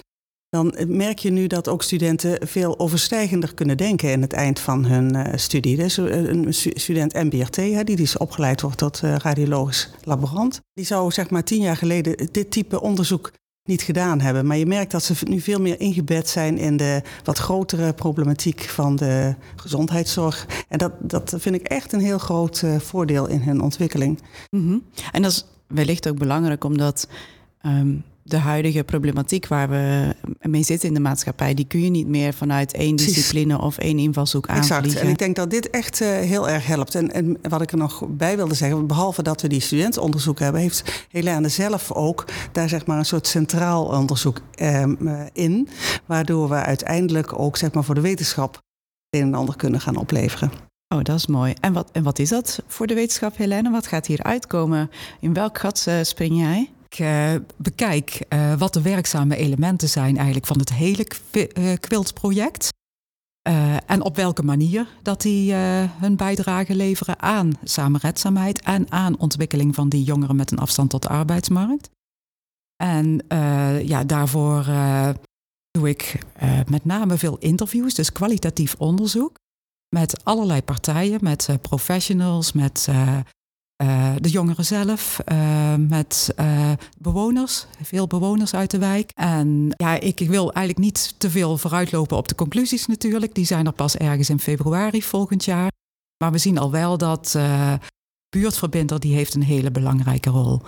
Dan 0.53 0.73
merk 0.87 1.19
je 1.19 1.31
nu 1.31 1.47
dat 1.47 1.67
ook 1.67 1.83
studenten 1.83 2.47
veel 2.47 2.79
overstijgender 2.79 3.53
kunnen 3.53 3.77
denken 3.77 4.11
in 4.11 4.21
het 4.21 4.33
eind 4.33 4.59
van 4.59 4.85
hun 4.85 5.15
uh, 5.15 5.27
studie. 5.35 5.77
Dus 5.77 5.97
een 5.97 6.53
student 6.53 7.13
MBRT, 7.13 7.55
hè, 7.55 7.83
die 7.83 7.95
dus 7.95 8.17
opgeleid 8.17 8.61
wordt 8.61 8.77
tot 8.77 8.99
radiologisch 8.99 9.89
laborant, 10.03 10.61
die 10.73 10.85
zou 10.85 11.11
zeg 11.11 11.29
maar 11.29 11.43
tien 11.43 11.61
jaar 11.61 11.77
geleden 11.77 12.29
dit 12.31 12.51
type 12.51 12.81
onderzoek 12.81 13.31
niet 13.63 13.81
gedaan 13.81 14.19
hebben. 14.21 14.45
Maar 14.45 14.57
je 14.57 14.65
merkt 14.65 14.91
dat 14.91 15.03
ze 15.03 15.13
nu 15.23 15.39
veel 15.39 15.59
meer 15.59 15.79
ingebed 15.79 16.29
zijn 16.29 16.57
in 16.57 16.77
de 16.77 17.01
wat 17.23 17.37
grotere 17.37 17.93
problematiek 17.93 18.61
van 18.61 18.95
de 18.95 19.35
gezondheidszorg. 19.55 20.47
En 20.69 20.77
dat, 20.77 20.91
dat 20.99 21.35
vind 21.37 21.55
ik 21.55 21.67
echt 21.67 21.93
een 21.93 22.01
heel 22.01 22.19
groot 22.19 22.63
voordeel 22.77 23.27
in 23.27 23.41
hun 23.41 23.61
ontwikkeling. 23.61 24.19
-hmm. 24.49 24.83
En 25.11 25.21
dat 25.21 25.31
is 25.31 25.45
wellicht 25.67 26.07
ook 26.07 26.17
belangrijk 26.17 26.63
omdat 26.63 27.07
um, 27.65 28.03
de 28.23 28.37
huidige 28.37 28.83
problematiek 28.83 29.47
waar 29.47 29.69
we 29.69 30.15
mee 30.41 30.63
zitten 30.63 30.87
in 30.87 30.93
de 30.93 30.99
maatschappij, 30.99 31.53
die 31.53 31.67
kun 31.67 31.81
je 31.81 31.89
niet 31.89 32.07
meer 32.07 32.33
vanuit 32.33 32.73
één 32.73 32.95
discipline 32.95 33.61
of 33.61 33.77
één 33.77 33.97
invalshoek 33.97 34.47
aanvliegen. 34.47 34.83
Exact. 34.83 35.03
En 35.03 35.09
ik 35.09 35.17
denk 35.17 35.35
dat 35.35 35.49
dit 35.49 35.69
echt 35.69 36.01
uh, 36.01 36.07
heel 36.07 36.49
erg 36.49 36.67
helpt. 36.67 36.95
En, 36.95 37.11
en, 37.11 37.37
wat 37.41 37.61
ik 37.61 37.71
er 37.71 37.77
nog 37.77 38.05
bij 38.09 38.35
wilde 38.35 38.55
zeggen, 38.55 38.87
behalve 38.87 39.23
dat 39.23 39.41
we 39.41 39.47
die 39.47 39.59
studentenonderzoek 39.59 40.39
hebben, 40.39 40.61
heeft 40.61 41.07
Helene 41.09 41.49
zelf 41.49 41.91
ook 41.91 42.25
daar 42.51 42.69
zeg 42.69 42.85
maar 42.85 42.97
een 42.97 43.05
soort 43.05 43.27
centraal 43.27 43.85
onderzoek 43.85 44.41
um, 44.61 44.97
in, 45.33 45.67
waardoor 46.05 46.49
we 46.49 46.55
uiteindelijk 46.55 47.39
ook 47.39 47.57
zeg 47.57 47.73
maar 47.73 47.83
voor 47.83 47.95
de 47.95 48.01
wetenschap 48.01 48.61
een 49.09 49.21
en 49.21 49.33
ander 49.33 49.55
kunnen 49.55 49.81
gaan 49.81 49.95
opleveren. 49.95 50.51
Oh, 50.87 51.03
dat 51.03 51.15
is 51.15 51.27
mooi. 51.27 51.53
En 51.59 51.73
wat, 51.73 51.89
en 51.91 52.03
wat 52.03 52.19
is 52.19 52.29
dat 52.29 52.63
voor 52.67 52.87
de 52.87 52.93
wetenschap, 52.93 53.37
Helene? 53.37 53.69
Wat 53.69 53.87
gaat 53.87 54.05
hier 54.05 54.23
uitkomen? 54.23 54.89
In 55.19 55.33
welk 55.33 55.59
gat 55.59 55.85
uh, 55.87 55.95
spring 56.01 56.37
jij? 56.37 56.69
Uh, 56.99 57.33
bekijk 57.57 58.25
uh, 58.29 58.53
wat 58.53 58.73
de 58.73 58.81
werkzame 58.81 59.35
elementen 59.35 59.89
zijn 59.89 60.15
eigenlijk 60.15 60.45
van 60.45 60.59
het 60.59 60.73
hele 60.73 61.07
Quiltproject. 61.79 62.69
Uh, 63.49 63.75
en 63.85 64.01
op 64.01 64.15
welke 64.15 64.43
manier 64.43 64.87
dat 65.01 65.21
die 65.21 65.53
hun 65.53 66.15
bijdrage 66.15 66.75
leveren 66.75 67.21
aan 67.21 67.53
samenredzaamheid 67.63 68.61
en 68.61 68.91
aan 68.91 69.19
ontwikkeling 69.19 69.75
van 69.75 69.89
die 69.89 70.03
jongeren 70.03 70.35
met 70.35 70.51
een 70.51 70.59
afstand 70.59 70.89
tot 70.89 71.01
de 71.01 71.09
arbeidsmarkt. 71.09 71.89
En 72.83 73.25
ja, 73.85 74.03
daarvoor 74.03 74.65
doe 75.71 75.89
ik 75.89 76.19
met 76.69 76.85
name 76.85 77.17
veel 77.17 77.37
interviews, 77.37 77.93
dus 77.93 78.11
kwalitatief 78.11 78.75
onderzoek 78.77 79.35
met 79.89 80.23
allerlei 80.23 80.61
partijen, 80.61 81.19
met 81.21 81.47
professionals, 81.61 82.51
met 82.51 82.87
uh, 83.83 84.11
de 84.17 84.29
jongeren 84.29 84.65
zelf, 84.65 85.19
uh, 85.31 85.75
met 85.75 86.33
uh, 86.39 86.71
bewoners, 86.97 87.65
veel 87.81 88.07
bewoners 88.07 88.53
uit 88.55 88.71
de 88.71 88.77
wijk. 88.77 89.11
En 89.15 89.73
ja, 89.77 89.99
ik 89.99 90.19
wil 90.19 90.53
eigenlijk 90.53 90.85
niet 90.85 91.15
te 91.17 91.29
veel 91.29 91.57
vooruitlopen 91.57 92.17
op 92.17 92.27
de 92.27 92.35
conclusies 92.35 92.85
natuurlijk. 92.85 93.35
Die 93.35 93.45
zijn 93.45 93.65
er 93.65 93.73
pas 93.73 93.97
ergens 93.97 94.29
in 94.29 94.39
februari 94.39 95.03
volgend 95.03 95.45
jaar. 95.45 95.71
Maar 96.17 96.31
we 96.31 96.37
zien 96.37 96.57
al 96.57 96.71
wel 96.71 96.97
dat 96.97 97.37
buurtverbinder 98.33 98.99
die 98.99 99.13
heeft 99.13 99.33
een 99.33 99.43
hele 99.43 99.71
belangrijke 99.71 100.29
rol. 100.29 100.61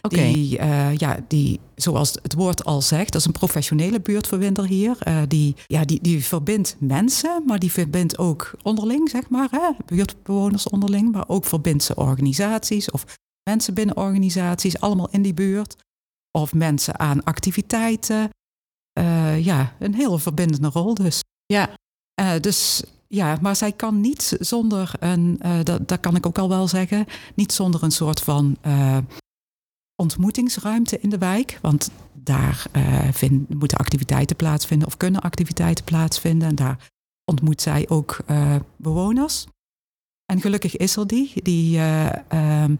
Die, 0.00 0.58
uh, 0.58 0.96
ja, 0.96 1.24
die, 1.28 1.60
zoals 1.74 2.18
het 2.22 2.34
woord 2.34 2.64
al 2.64 2.82
zegt, 2.82 3.12
dat 3.12 3.20
is 3.20 3.26
een 3.26 3.32
professionele 3.32 4.00
buurtverbinder 4.00 4.66
hier. 4.66 4.96
Uh, 5.08 5.22
die, 5.28 5.56
ja, 5.66 5.84
die, 5.84 5.98
die 6.02 6.24
verbindt 6.24 6.76
mensen, 6.78 7.42
maar 7.46 7.58
die 7.58 7.72
verbindt 7.72 8.18
ook 8.18 8.50
onderling, 8.62 9.10
zeg 9.10 9.28
maar, 9.28 9.48
hè? 9.50 9.70
buurtbewoners 9.86 10.68
onderling, 10.68 11.12
maar 11.12 11.28
ook 11.28 11.44
verbindt 11.44 11.82
ze 11.82 11.94
organisaties 11.94 12.90
of 12.90 13.04
mensen 13.50 13.74
binnen 13.74 13.96
organisaties, 13.96 14.80
allemaal 14.80 15.08
in 15.10 15.22
die 15.22 15.34
buurt. 15.34 15.76
Of 16.38 16.54
mensen 16.54 16.98
aan 16.98 17.24
activiteiten. 17.24 18.30
Uh, 18.98 19.44
ja, 19.44 19.76
een 19.78 19.94
hele 19.94 20.18
verbindende 20.18 20.68
rol 20.68 20.94
dus. 20.94 21.20
Ja. 21.46 21.70
dus 22.40 22.82
ja, 23.14 23.38
maar 23.40 23.56
zij 23.56 23.72
kan 23.72 24.00
niet 24.00 24.36
zonder 24.40 24.92
een, 24.98 25.40
uh, 25.42 25.58
dat, 25.62 25.88
dat 25.88 26.00
kan 26.00 26.16
ik 26.16 26.26
ook 26.26 26.38
al 26.38 26.48
wel 26.48 26.68
zeggen, 26.68 27.06
niet 27.34 27.52
zonder 27.52 27.82
een 27.82 27.90
soort 27.90 28.20
van 28.20 28.56
uh, 28.66 28.98
ontmoetingsruimte 29.94 31.00
in 31.00 31.10
de 31.10 31.18
wijk. 31.18 31.58
Want 31.62 31.90
daar 32.14 32.64
uh, 32.76 33.30
moeten 33.48 33.78
activiteiten 33.78 34.36
plaatsvinden 34.36 34.88
of 34.88 34.96
kunnen 34.96 35.20
activiteiten 35.20 35.84
plaatsvinden. 35.84 36.48
En 36.48 36.54
daar 36.54 36.90
ontmoet 37.24 37.62
zij 37.62 37.88
ook 37.88 38.16
bewoners. 38.76 39.46
En 40.32 40.40
gelukkig 40.40 40.76
is 40.76 40.96
er 40.96 41.06
die. 41.06 41.42
die 41.42 41.78
ehm, 41.78 42.74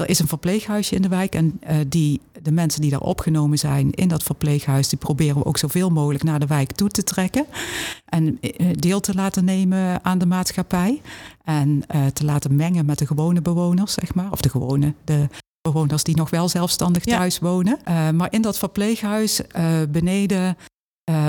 er 0.00 0.08
is 0.08 0.18
een 0.18 0.28
verpleeghuisje 0.28 0.94
in 0.94 1.02
de 1.02 1.08
wijk 1.08 1.34
en 1.34 1.60
uh, 1.62 1.76
die, 1.88 2.20
de 2.42 2.52
mensen 2.52 2.80
die 2.80 2.90
daar 2.90 3.00
opgenomen 3.00 3.58
zijn 3.58 3.90
in 3.90 4.08
dat 4.08 4.22
verpleeghuis, 4.22 4.88
die 4.88 4.98
proberen 4.98 5.36
we 5.36 5.44
ook 5.44 5.58
zoveel 5.58 5.90
mogelijk 5.90 6.24
naar 6.24 6.40
de 6.40 6.46
wijk 6.46 6.72
toe 6.72 6.88
te 6.88 7.02
trekken. 7.02 7.46
En 8.04 8.38
uh, 8.40 8.70
deel 8.74 9.00
te 9.00 9.14
laten 9.14 9.44
nemen 9.44 10.04
aan 10.04 10.18
de 10.18 10.26
maatschappij. 10.26 11.00
En 11.44 11.82
uh, 11.94 12.06
te 12.06 12.24
laten 12.24 12.56
mengen 12.56 12.86
met 12.86 12.98
de 12.98 13.06
gewone 13.06 13.42
bewoners, 13.42 13.94
zeg 13.94 14.14
maar. 14.14 14.32
Of 14.32 14.40
de 14.40 14.48
gewone, 14.48 14.94
de 15.04 15.28
bewoners 15.60 16.04
die 16.04 16.16
nog 16.16 16.30
wel 16.30 16.48
zelfstandig 16.48 17.04
ja. 17.04 17.16
thuis 17.16 17.38
wonen. 17.38 17.78
maar 18.16 18.32
in 18.32 18.42
dat 18.42 18.58
verpleeghuis 18.58 19.40
beneden 19.88 20.56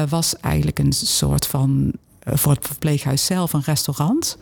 was 0.09 0.35
eigenlijk 0.35 0.79
een 0.79 0.93
soort 0.93 1.47
van, 1.47 1.93
voor 2.23 2.51
het 2.51 2.65
verpleeghuis 2.65 3.25
zelf, 3.25 3.53
een 3.53 3.63
restaurant. 3.63 4.37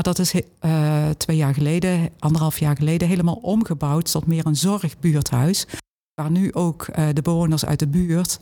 Maar 0.00 0.14
dat 0.14 0.26
is 0.26 0.34
uh, 0.34 1.08
twee 1.08 1.36
jaar 1.36 1.54
geleden, 1.54 2.10
anderhalf 2.18 2.58
jaar 2.58 2.76
geleden, 2.76 3.08
helemaal 3.08 3.34
omgebouwd 3.34 4.10
tot 4.10 4.26
meer 4.26 4.46
een 4.46 4.56
zorgbuurthuis. 4.56 5.66
Waar 6.14 6.30
nu 6.30 6.52
ook 6.52 6.86
uh, 6.88 7.08
de 7.12 7.22
bewoners 7.22 7.64
uit 7.64 7.78
de 7.78 7.88
buurt 7.88 8.40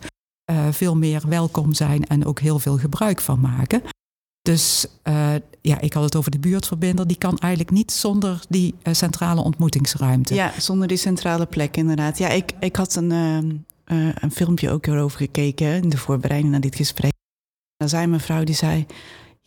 uh, 0.51 0.67
veel 0.71 0.97
meer 0.97 1.23
welkom 1.29 1.75
zijn 1.75 2.07
en 2.07 2.25
ook 2.25 2.41
heel 2.41 2.59
veel 2.59 2.79
gebruik 2.79 3.21
van 3.21 3.41
maken. 3.41 3.83
Dus 4.43 4.87
ja, 5.61 5.81
ik 5.81 5.93
had 5.93 6.03
het 6.05 6.17
over 6.17 6.31
de 6.31 6.39
buurtverbinder. 6.39 7.07
Die 7.07 7.19
kan 7.19 7.39
eigenlijk 7.39 7.73
niet 7.73 7.93
zonder 7.93 8.45
die 8.49 8.75
centrale 8.93 9.43
ontmoetingsruimte. 9.43 10.35
Ja, 10.35 10.53
zonder 10.59 10.89
die 10.89 10.97
centrale 10.97 11.47
plek 11.47 11.77
inderdaad. 11.77 12.19
Ja, 12.19 12.29
ik, 12.29 12.53
ik 12.61 12.77
had 12.77 12.95
een, 12.95 13.11
een 13.85 14.31
filmpje 14.33 14.71
ook 14.71 14.87
erover 14.87 15.19
gekeken 15.19 15.83
in 15.83 15.89
de 15.89 15.99
voorbereiding 15.99 16.53
naar 16.53 16.61
dit 16.61 16.77
gesprek. 16.77 17.13
Daar 17.77 17.89
zei 17.89 18.05
een 18.05 18.11
mevrouw 18.11 18.45
die 18.45 18.55
zei 18.55 18.87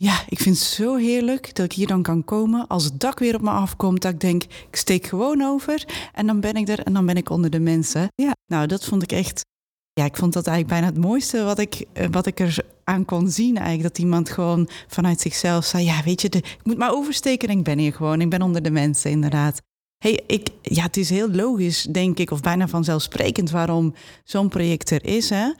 ja, 0.02 0.22
ik 0.28 0.38
vind 0.38 0.58
het 0.58 0.64
zo 0.64 0.96
heerlijk 0.96 1.54
dat 1.54 1.64
ik 1.64 1.72
hier 1.72 1.86
dan 1.86 2.02
kan 2.02 2.24
komen. 2.24 2.66
Als 2.66 2.84
het 2.84 3.00
dak 3.00 3.18
weer 3.18 3.34
op 3.34 3.40
me 3.40 3.50
afkomt, 3.50 4.02
dat 4.02 4.12
ik 4.12 4.20
denk, 4.20 4.42
ik 4.42 4.76
steek 4.76 5.06
gewoon 5.06 5.42
over. 5.42 5.84
En 6.12 6.26
dan 6.26 6.40
ben 6.40 6.54
ik 6.54 6.68
er 6.68 6.80
en 6.80 6.92
dan 6.92 7.06
ben 7.06 7.16
ik 7.16 7.30
onder 7.30 7.50
de 7.50 7.60
mensen. 7.60 8.08
Ja, 8.14 8.32
nou, 8.46 8.66
dat 8.66 8.84
vond 8.84 9.02
ik 9.02 9.12
echt. 9.12 9.40
Ja, 9.92 10.04
ik 10.04 10.16
vond 10.16 10.32
dat 10.32 10.46
eigenlijk 10.46 10.80
bijna 10.80 10.94
het 10.94 11.04
mooiste 11.04 11.42
wat 11.42 11.58
ik, 11.58 11.84
eh, 11.92 12.06
wat 12.10 12.26
ik 12.26 12.40
er 12.40 12.58
aan 12.84 13.04
kon 13.04 13.30
zien. 13.30 13.56
Eigenlijk 13.56 13.88
dat 13.88 13.98
iemand 14.04 14.30
gewoon 14.30 14.68
vanuit 14.86 15.20
zichzelf 15.20 15.64
zei: 15.64 15.84
Ja, 15.84 16.02
weet 16.02 16.20
je, 16.20 16.28
ik 16.28 16.60
moet 16.62 16.78
maar 16.78 16.92
oversteken 16.92 17.48
en 17.48 17.58
ik 17.58 17.64
ben 17.64 17.78
hier 17.78 17.92
gewoon. 17.92 18.20
Ik 18.20 18.30
ben 18.30 18.42
onder 18.42 18.62
de 18.62 18.70
mensen, 18.70 19.10
inderdaad. 19.10 19.60
Hey, 19.98 20.20
ik, 20.26 20.48
ja, 20.62 20.82
het 20.82 20.96
is 20.96 21.10
heel 21.10 21.30
logisch, 21.30 21.82
denk 21.82 22.18
ik, 22.18 22.30
of 22.30 22.40
bijna 22.40 22.68
vanzelfsprekend 22.68 23.50
waarom 23.50 23.94
zo'n 24.24 24.48
project 24.48 24.90
er 24.90 25.04
is. 25.04 25.30
Hè? 25.30 25.52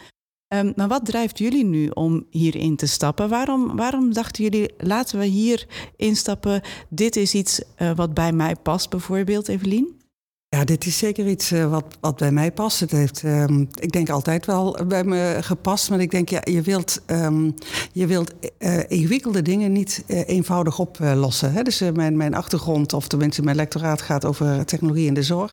Um, 0.54 0.72
maar 0.76 0.88
wat 0.88 1.06
drijft 1.06 1.38
jullie 1.38 1.64
nu 1.64 1.88
om 1.88 2.26
hierin 2.30 2.76
te 2.76 2.86
stappen? 2.86 3.28
Waarom, 3.28 3.76
waarom 3.76 4.12
dachten 4.12 4.44
jullie, 4.44 4.74
laten 4.78 5.18
we 5.18 5.24
hier 5.24 5.66
instappen? 5.96 6.60
Dit 6.88 7.16
is 7.16 7.34
iets 7.34 7.62
uh, 7.78 7.90
wat 7.94 8.14
bij 8.14 8.32
mij 8.32 8.56
past, 8.56 8.90
bijvoorbeeld, 8.90 9.48
Evelien? 9.48 10.00
Ja, 10.48 10.64
dit 10.64 10.86
is 10.86 10.98
zeker 10.98 11.28
iets 11.28 11.52
uh, 11.52 11.70
wat, 11.70 11.84
wat 12.00 12.16
bij 12.16 12.32
mij 12.32 12.52
past. 12.52 12.80
Het 12.80 12.90
heeft, 12.90 13.22
um, 13.22 13.68
ik 13.80 13.92
denk 13.92 14.10
altijd 14.10 14.46
wel 14.46 14.78
bij 14.88 15.04
me 15.04 15.38
gepast. 15.40 15.90
Maar 15.90 16.00
ik 16.00 16.10
denk, 16.10 16.28
ja, 16.28 16.40
je 16.44 16.62
wilt, 16.62 17.02
um, 17.06 17.54
je 17.92 18.06
wilt 18.06 18.32
uh, 18.58 18.78
ingewikkelde 18.88 19.42
dingen 19.42 19.72
niet 19.72 20.04
eenvoudig 20.06 20.78
oplossen. 20.78 21.52
Hè? 21.52 21.62
Dus 21.62 21.80
mijn, 21.94 22.16
mijn 22.16 22.34
achtergrond, 22.34 22.92
of 22.92 23.08
tenminste 23.08 23.42
mijn 23.42 23.56
lectoraat, 23.56 24.02
gaat 24.02 24.24
over 24.24 24.64
technologie 24.64 25.06
in 25.06 25.14
de 25.14 25.22
zorg. 25.22 25.50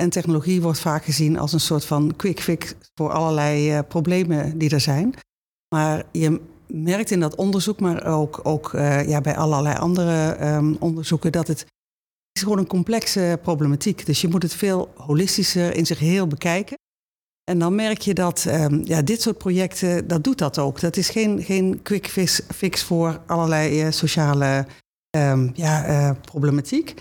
En 0.00 0.10
technologie 0.10 0.62
wordt 0.62 0.80
vaak 0.80 1.04
gezien 1.04 1.38
als 1.38 1.52
een 1.52 1.60
soort 1.60 1.84
van 1.84 2.16
quick 2.16 2.40
fix 2.40 2.74
voor 2.94 3.10
allerlei 3.10 3.76
uh, 3.76 3.78
problemen 3.88 4.58
die 4.58 4.70
er 4.70 4.80
zijn. 4.80 5.14
Maar 5.74 6.04
je 6.12 6.40
merkt 6.66 7.10
in 7.10 7.20
dat 7.20 7.34
onderzoek, 7.34 7.80
maar 7.80 8.06
ook, 8.06 8.40
ook 8.42 8.72
uh, 8.72 9.08
ja, 9.08 9.20
bij 9.20 9.36
allerlei 9.36 9.76
andere 9.76 10.46
um, 10.54 10.76
onderzoeken, 10.80 11.32
dat 11.32 11.46
het 11.46 11.66
is 12.32 12.42
gewoon 12.42 12.58
een 12.58 12.66
complexe 12.66 13.38
problematiek. 13.42 14.06
Dus 14.06 14.20
je 14.20 14.28
moet 14.28 14.42
het 14.42 14.54
veel 14.54 14.92
holistischer 14.94 15.74
in 15.74 15.86
zich 15.86 15.98
heel 15.98 16.26
bekijken. 16.26 16.76
En 17.50 17.58
dan 17.58 17.74
merk 17.74 18.00
je 18.00 18.14
dat 18.14 18.44
um, 18.48 18.80
ja, 18.84 19.02
dit 19.02 19.22
soort 19.22 19.38
projecten, 19.38 20.08
dat 20.08 20.24
doet 20.24 20.38
dat 20.38 20.58
ook. 20.58 20.80
Dat 20.80 20.96
is 20.96 21.08
geen, 21.08 21.42
geen 21.42 21.82
quick 21.82 22.06
fix, 22.06 22.40
fix 22.54 22.82
voor 22.82 23.20
allerlei 23.26 23.84
uh, 23.86 23.90
sociale 23.90 24.66
um, 25.16 25.50
ja, 25.54 26.16
problematiek. 26.20 26.94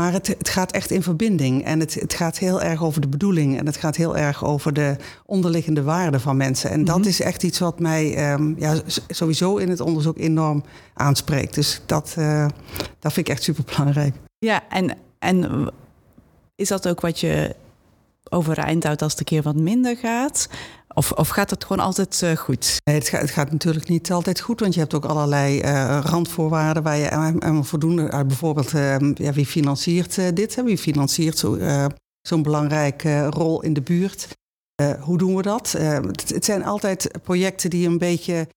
Maar 0.00 0.12
het, 0.12 0.26
het 0.26 0.48
gaat 0.48 0.72
echt 0.72 0.90
in 0.90 1.02
verbinding 1.02 1.64
en 1.64 1.80
het, 1.80 1.94
het 1.94 2.14
gaat 2.14 2.38
heel 2.38 2.62
erg 2.62 2.82
over 2.84 3.00
de 3.00 3.08
bedoeling 3.08 3.58
en 3.58 3.66
het 3.66 3.76
gaat 3.76 3.96
heel 3.96 4.16
erg 4.16 4.44
over 4.44 4.72
de 4.72 4.96
onderliggende 5.26 5.82
waarden 5.82 6.20
van 6.20 6.36
mensen. 6.36 6.70
En 6.70 6.84
dat 6.84 6.98
Mhm. 6.98 7.08
is 7.08 7.20
echt 7.20 7.42
iets 7.42 7.58
wat 7.58 7.78
mij 7.78 8.14
ehm, 8.14 8.54
ja, 8.58 8.74
sowieso 9.08 9.56
in 9.56 9.68
het 9.68 9.80
onderzoek 9.80 10.18
enorm 10.18 10.64
aanspreekt. 10.94 11.54
Dus 11.54 11.80
dat, 11.86 12.14
eh, 12.18 12.46
dat 12.98 13.12
vind 13.12 13.28
ik 13.28 13.32
echt 13.34 13.42
super 13.42 13.64
belangrijk. 13.64 14.14
Ja, 14.38 14.62
en, 14.68 14.96
en 15.18 15.70
is 16.54 16.68
dat 16.68 16.88
ook 16.88 17.00
wat 17.00 17.20
je 17.20 17.54
overeind 18.30 18.84
houdt 18.84 19.02
als 19.02 19.10
het 19.10 19.20
een 19.20 19.26
keer 19.26 19.42
wat 19.42 19.56
minder 19.56 19.96
gaat? 19.96 20.48
Of, 20.94 21.12
of 21.12 21.28
gaat 21.28 21.50
het 21.50 21.64
gewoon 21.64 21.84
altijd 21.84 22.22
eh, 22.22 22.36
goed? 22.36 22.80
Het, 22.84 23.08
gaat, 23.08 23.20
het 23.20 23.30
gaat 23.30 23.50
natuurlijk 23.50 23.88
niet 23.88 24.12
altijd 24.12 24.40
goed, 24.40 24.60
want 24.60 24.74
je 24.74 24.80
hebt 24.80 24.94
ook 24.94 25.04
allerlei 25.04 25.60
eh, 25.60 25.98
randvoorwaarden 26.04 26.82
waar 26.82 26.96
je 26.96 27.10
aan, 27.10 27.42
aan 27.42 27.64
voldoen. 27.64 27.98
Uh, 27.98 28.08
bijvoorbeeld, 28.08 28.74
eh, 28.74 28.96
ja, 29.14 29.32
wie 29.32 29.46
financiert 29.46 30.18
eh, 30.18 30.26
dit? 30.34 30.62
Wie 30.64 30.78
financiert 30.78 31.38
zo, 31.38 31.54
eh, 31.54 31.86
zo'n 32.20 32.42
belangrijke 32.42 33.26
rol 33.26 33.62
in 33.62 33.72
de 33.72 33.82
buurt? 33.82 34.28
Eh, 34.74 35.02
hoe 35.02 35.18
doen 35.18 35.36
we 35.36 35.42
dat? 35.42 35.74
Eh, 35.74 35.92
het, 35.92 36.28
het 36.28 36.44
zijn 36.44 36.64
altijd 36.64 37.10
projecten 37.22 37.70
die 37.70 37.88
een 37.88 37.98
beetje 37.98 38.48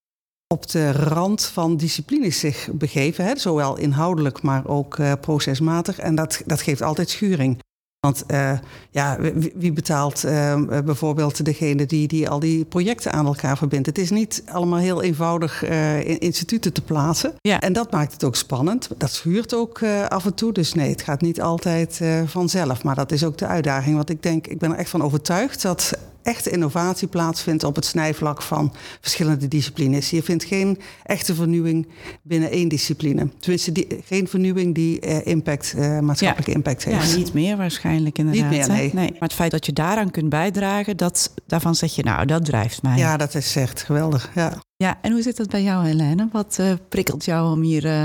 op 0.47 0.67
de 0.69 0.91
rand 0.91 1.45
van 1.45 1.77
disciplines 1.77 2.39
zich 2.39 2.69
begeven. 2.73 3.25
Hè? 3.25 3.37
Zowel 3.37 3.77
inhoudelijk, 3.77 4.41
maar 4.41 4.67
ook 4.67 4.97
eh, 4.97 5.11
procesmatig. 5.21 5.99
En 5.99 6.15
dat, 6.15 6.41
dat 6.45 6.61
geeft 6.61 6.81
altijd 6.81 7.09
schuring. 7.09 7.59
Want 8.07 8.23
uh, 8.27 8.51
ja, 8.91 9.17
wie, 9.19 9.53
wie 9.55 9.73
betaalt 9.73 10.25
uh, 10.25 10.61
bijvoorbeeld 10.85 11.45
degene 11.45 11.85
die, 11.85 12.07
die 12.07 12.29
al 12.29 12.39
die 12.39 12.65
projecten 12.65 13.13
aan 13.13 13.25
elkaar 13.25 13.57
verbindt? 13.57 13.85
Het 13.85 13.97
is 13.97 14.09
niet 14.09 14.43
allemaal 14.51 14.79
heel 14.79 15.01
eenvoudig 15.01 15.69
uh, 15.69 15.99
in 16.09 16.19
instituten 16.19 16.73
te 16.73 16.81
plaatsen. 16.81 17.33
Ja. 17.41 17.59
En 17.59 17.73
dat 17.73 17.91
maakt 17.91 18.13
het 18.13 18.23
ook 18.23 18.35
spannend. 18.35 18.89
Dat 18.97 19.11
schuurt 19.11 19.53
ook 19.53 19.83
af 20.07 20.25
en 20.25 20.33
toe. 20.33 20.53
Dus 20.53 20.73
nee, 20.73 20.89
het 20.89 21.01
gaat 21.01 21.21
niet 21.21 21.41
altijd 21.41 22.01
vanzelf. 22.25 22.83
Maar 22.83 22.95
dat 22.95 23.11
is 23.11 23.23
ook 23.23 23.37
de 23.37 23.47
uitdaging. 23.47 23.95
Want 23.95 24.09
ik 24.09 24.23
denk, 24.23 24.47
ik 24.47 24.59
ben 24.59 24.71
er 24.71 24.77
echt 24.77 24.89
van 24.89 25.03
overtuigd 25.03 25.61
dat 25.61 25.97
echte 26.27 26.49
innovatie 26.49 27.07
plaatsvindt 27.07 27.63
op 27.63 27.75
het 27.75 27.85
snijvlak 27.85 28.41
van 28.41 28.73
verschillende 29.01 29.47
disciplines. 29.47 30.09
Je 30.09 30.23
vindt 30.23 30.43
geen 30.43 30.79
echte 31.03 31.35
vernieuwing 31.35 31.87
binnen 32.21 32.51
één 32.51 32.67
discipline. 32.67 33.29
Tenminste, 33.39 33.71
die, 33.71 33.87
geen 34.05 34.27
vernieuwing 34.27 34.75
die 34.75 35.05
uh, 35.05 35.25
impact, 35.25 35.73
uh, 35.77 35.99
maatschappelijke 35.99 36.51
ja. 36.51 36.57
impact 36.57 36.83
heeft. 36.83 37.11
Ja, 37.11 37.17
niet 37.17 37.33
meer 37.33 37.57
waarschijnlijk 37.57 38.17
inderdaad. 38.17 38.49
Niet 38.49 38.59
meer, 38.59 38.67
nee. 38.67 38.93
nee. 38.93 39.11
Maar 39.11 39.19
het 39.19 39.33
feit 39.33 39.51
dat 39.51 39.65
je 39.65 39.73
daaraan 39.73 40.11
kunt 40.11 40.29
bijdragen, 40.29 40.97
dat, 40.97 41.33
daarvan 41.45 41.75
zeg 41.75 41.95
je, 41.95 42.03
nou, 42.03 42.25
dat 42.25 42.45
drijft 42.45 42.81
mij. 42.81 42.97
Ja, 42.97 43.17
dat 43.17 43.35
is 43.35 43.55
echt 43.55 43.83
geweldig. 43.83 44.31
Ja, 44.35 44.61
ja 44.75 44.97
en 45.01 45.11
hoe 45.11 45.21
zit 45.21 45.37
het 45.37 45.49
bij 45.49 45.63
jou, 45.63 45.85
Helene? 45.85 46.29
Wat 46.31 46.57
uh, 46.59 46.73
prikkelt 46.89 47.25
jou 47.25 47.51
om 47.51 47.61
hier 47.61 47.85
uh, 47.85 48.03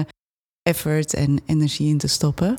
effort 0.62 1.14
en 1.14 1.40
energie 1.46 1.88
in 1.88 1.98
te 1.98 2.06
stoppen? 2.08 2.54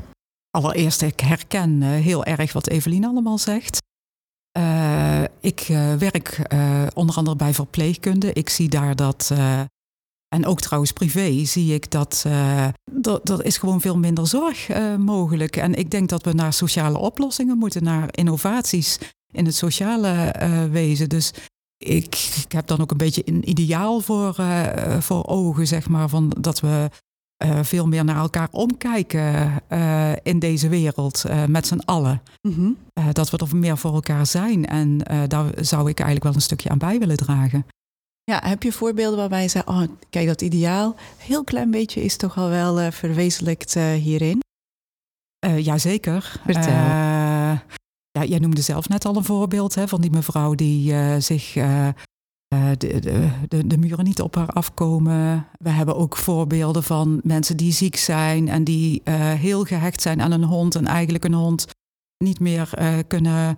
Allereerst, 0.50 1.02
ik 1.02 1.20
herken 1.20 1.82
heel 1.82 2.26
erg 2.26 2.54
wat 2.54 2.68
Evelien 2.68 3.06
allemaal 3.06 3.38
zegt. 3.38 3.82
Uh, 4.58 5.24
ik 5.40 5.70
uh, 5.70 5.94
werk 5.94 6.40
uh, 6.54 6.84
onder 6.94 7.16
andere 7.16 7.36
bij 7.36 7.54
verpleegkunde. 7.54 8.34
Ik 8.34 8.50
zie 8.50 8.70
daar 8.70 8.96
dat, 8.96 9.32
en 10.28 10.46
ook 10.46 10.62
trouwens 10.62 10.92
privé, 10.92 11.46
zie 11.46 11.74
ik 11.74 11.92
dat 11.92 12.26
dat 13.02 13.44
is 13.44 13.58
gewoon 13.58 13.82
veel 13.82 13.98
minder 13.98 14.28
zorg 14.28 14.70
mogelijk. 14.98 15.56
En 15.56 15.74
ik 15.74 15.92
denk 15.92 16.10
dat 16.10 16.24
we 16.24 16.34
naar 16.34 16.54
sociale 16.54 16.98
oplossingen 16.98 17.58
moeten, 17.58 17.84
naar 17.84 18.08
innovaties 18.12 19.00
in 19.32 19.46
het 19.46 19.56
sociale 19.56 20.34
wezen. 20.72 21.10
Dus 21.10 21.34
ik, 21.78 22.32
ik, 22.44 22.52
heb 22.52 22.68
dan 22.68 22.82
ook 22.82 22.92
een 22.92 22.98
beetje 22.98 23.22
een 23.26 23.50
ideaal 23.50 24.00
voor, 24.00 24.36
voor 25.00 25.26
ogen, 25.26 25.68
zeg 25.68 25.90
maar, 25.90 26.10
van 26.10 26.36
dat 26.40 26.60
we 26.60 26.90
uh, 27.46 27.60
veel 27.64 27.88
meer 27.88 28.04
naar 28.04 28.16
elkaar 28.16 28.48
omkijken 28.52 29.52
uh, 29.70 30.12
in 30.24 30.40
deze 30.40 30.70
wereld, 30.70 31.24
uh, 31.28 31.46
met 31.46 31.68
z'n 31.68 31.82
allen. 31.86 32.22
Mhm. 32.42 32.60
Mm 32.60 32.78
-hmm. 32.94 33.14
dat 33.14 33.30
we 33.30 33.38
er 33.38 33.58
meer 33.58 33.78
voor 33.78 33.94
elkaar 33.94 34.26
zijn. 34.26 34.66
En 34.66 34.98
daar 35.28 35.52
zou 35.60 35.90
ik 35.90 35.98
eigenlijk 35.98 36.24
wel 36.24 36.34
een 36.34 36.42
stukje 36.42 36.70
aan 36.70 36.78
bij 36.78 37.00
willen 37.00 37.18
dragen. 37.18 37.66
Ja, 38.24 38.42
heb 38.44 38.64
je 38.64 38.72
voorbeelden 38.72 39.20
waarbij 39.20 39.42
je 39.42 39.48
zei, 39.48 39.64
oh, 39.68 39.82
kijk, 40.10 40.28
dat 40.28 40.42
ideaal, 40.42 40.96
heel 41.18 41.44
klein 41.44 41.72
beetje 41.72 42.04
is 42.04 42.18
toch 42.18 42.38
al 42.38 42.50
wel 42.50 42.92
verwezenlijkt 42.92 43.74
hierin? 43.74 44.40
Jazeker. 45.58 46.42
Vertel. 46.46 46.74
ja, 48.12 48.24
jij 48.26 48.40
noemde 48.40 48.62
zelf 48.62 48.90
net 48.90 49.06
al 49.06 49.16
een 49.16 49.24
voorbeeld 49.24 49.76
hè, 49.76 49.88
van 49.88 50.02
die 50.02 50.12
mevrouw 50.12 50.56
die 50.56 50.94
zich 51.22 51.56
de, 52.78 53.00
de, 53.00 53.30
de, 53.48 53.68
de, 53.68 53.78
muren 53.78 54.06
niet 54.06 54.22
op 54.22 54.36
haar 54.36 54.48
afkomen. 54.48 55.48
We 55.60 55.70
hebben 55.70 55.96
ook 55.96 56.18
voorbeelden 56.18 56.84
van 56.84 57.20
mensen 57.24 57.58
die 57.58 57.72
ziek 57.72 57.96
zijn 57.96 58.48
en 58.48 58.64
die 58.64 59.02
uh, 59.06 59.32
heel 59.32 59.64
gehecht 59.64 60.02
zijn 60.02 60.22
aan 60.22 60.32
een 60.32 60.44
hond 60.44 60.76
en 60.76 60.88
eigenlijk 60.88 61.24
een 61.24 61.34
hond 61.34 61.66
niet 62.18 62.40
meer 62.40 62.70
uh, 62.80 62.94
kunnen 63.08 63.58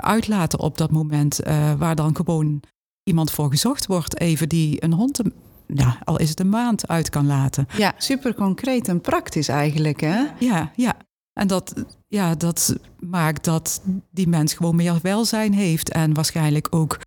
uitlaten 0.00 0.58
op 0.58 0.78
dat 0.78 0.90
moment, 0.90 1.40
waar 1.78 1.94
dan 1.94 2.16
gewoon 2.16 2.60
iemand 3.04 3.30
voor 3.30 3.50
gezocht 3.50 3.86
wordt, 3.86 4.20
even 4.20 4.48
die 4.48 4.84
een 4.84 4.92
hond, 4.92 5.20
ja, 5.66 5.98
al 6.04 6.18
is 6.18 6.28
het 6.28 6.40
een 6.40 6.48
maand, 6.48 6.88
uit 6.88 7.10
kan 7.10 7.26
laten. 7.26 7.66
Ja, 7.76 7.94
super 7.98 8.34
concreet 8.34 8.88
en 8.88 9.00
praktisch 9.00 9.48
eigenlijk, 9.48 10.00
hè? 10.00 10.24
Ja, 10.38 10.72
ja. 10.76 10.96
En 11.32 11.46
dat, 11.46 11.84
ja, 12.08 12.34
dat 12.34 12.76
maakt 12.98 13.44
dat 13.44 13.82
die 14.10 14.28
mens 14.28 14.54
gewoon 14.54 14.76
meer 14.76 14.98
welzijn 15.02 15.52
heeft 15.52 15.90
en 15.90 16.14
waarschijnlijk 16.14 16.66
ook 16.70 16.98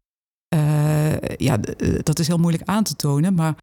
uh, 0.55 0.86
ja, 1.37 1.57
dat 2.03 2.19
is 2.19 2.27
heel 2.27 2.37
moeilijk 2.37 2.69
aan 2.69 2.83
te 2.83 2.95
tonen, 2.95 3.33
maar 3.33 3.55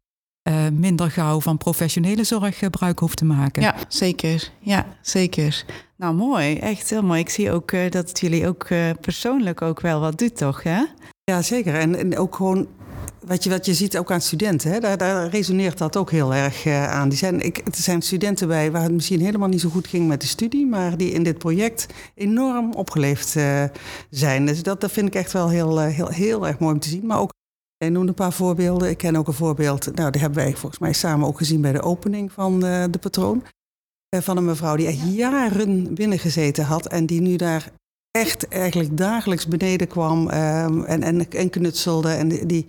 uh, 0.49 0.67
minder 0.73 1.11
gauw 1.11 1.41
van 1.41 1.57
professionele 1.57 2.23
zorg 2.23 2.57
gebruik 2.57 2.99
hoeft 2.99 3.17
te 3.17 3.25
maken. 3.25 3.61
Ja, 3.61 3.75
zeker. 3.87 4.51
Ja, 4.59 4.85
zeker. 5.01 5.65
Nou, 5.97 6.15
mooi. 6.15 6.57
Echt 6.57 6.89
heel 6.89 7.03
mooi. 7.03 7.19
Ik 7.19 7.29
zie 7.29 7.51
ook 7.51 7.71
uh, 7.71 7.89
dat 7.89 8.09
het 8.09 8.19
jullie 8.19 8.47
ook 8.47 8.67
persoonlijk 9.01 9.61
ook 9.61 9.81
wel 9.81 9.99
wat 9.99 10.17
doet, 10.17 10.37
toch? 10.37 10.63
Hè? 10.63 10.83
Ja, 11.23 11.41
zeker. 11.41 11.75
En, 11.75 11.95
en 11.95 12.17
ook 12.17 12.35
gewoon 12.35 12.67
wat 13.27 13.43
je, 13.43 13.49
wat 13.49 13.65
je 13.65 13.73
ziet 13.73 13.97
ook 13.97 14.11
aan 14.11 14.21
studenten, 14.21 14.71
hè, 14.71 14.79
daar, 14.79 14.97
daar 14.97 15.29
resoneert 15.29 15.77
dat 15.77 15.97
ook 15.97 16.11
heel 16.11 16.33
erg 16.33 16.65
uh, 16.65 16.91
aan. 16.91 17.09
Die 17.09 17.17
zijn, 17.17 17.41
ik, 17.41 17.57
er 17.57 17.75
zijn 17.75 18.01
studenten 18.01 18.47
bij 18.47 18.71
waar 18.71 18.83
het 18.83 18.91
misschien 18.91 19.21
helemaal 19.21 19.47
niet 19.47 19.61
zo 19.61 19.69
goed 19.69 19.87
ging 19.87 20.07
met 20.07 20.21
de 20.21 20.27
studie, 20.27 20.65
maar 20.65 20.97
die 20.97 21.11
in 21.11 21.23
dit 21.23 21.37
project 21.37 21.85
enorm 22.15 22.73
opgeleefd 22.73 23.35
uh, 23.35 23.63
zijn. 24.09 24.45
Dus 24.45 24.63
dat, 24.63 24.81
dat 24.81 24.91
vind 24.91 25.07
ik 25.07 25.15
echt 25.15 25.31
wel 25.31 25.49
heel, 25.49 25.81
uh, 25.81 25.87
heel, 25.87 26.07
heel 26.07 26.47
erg 26.47 26.59
mooi 26.59 26.73
om 26.73 26.79
te 26.79 26.89
zien. 26.89 27.05
Maar 27.05 27.19
ook, 27.19 27.33
jij 27.77 27.89
noemde 27.89 28.07
een 28.07 28.13
paar 28.13 28.33
voorbeelden. 28.33 28.89
Ik 28.89 28.97
ken 28.97 29.15
ook 29.15 29.27
een 29.27 29.33
voorbeeld, 29.33 29.95
nou, 29.95 30.11
die 30.11 30.21
hebben 30.21 30.43
wij 30.43 30.55
volgens 30.55 30.79
mij 30.79 30.93
samen 30.93 31.27
ook 31.27 31.37
gezien 31.37 31.61
bij 31.61 31.71
de 31.71 31.81
opening 31.81 32.31
van 32.31 32.59
de 32.59 32.99
patroon. 32.99 33.43
van 34.09 34.37
een 34.37 34.45
mevrouw 34.45 34.75
die 34.75 34.87
echt 34.87 35.13
jaren 35.13 35.93
binnengezeten 35.93 36.65
had 36.65 36.87
en 36.87 37.05
die 37.05 37.21
nu 37.21 37.35
daar 37.35 37.71
echt 38.11 38.47
eigenlijk 38.47 38.97
dagelijks 38.97 39.47
beneden 39.47 39.87
kwam 39.87 40.19
um, 40.19 40.83
en, 40.83 41.03
en, 41.03 41.31
en 41.31 41.49
knutselde. 41.49 42.09
En 42.09 42.27
die, 42.27 42.45
die 42.45 42.65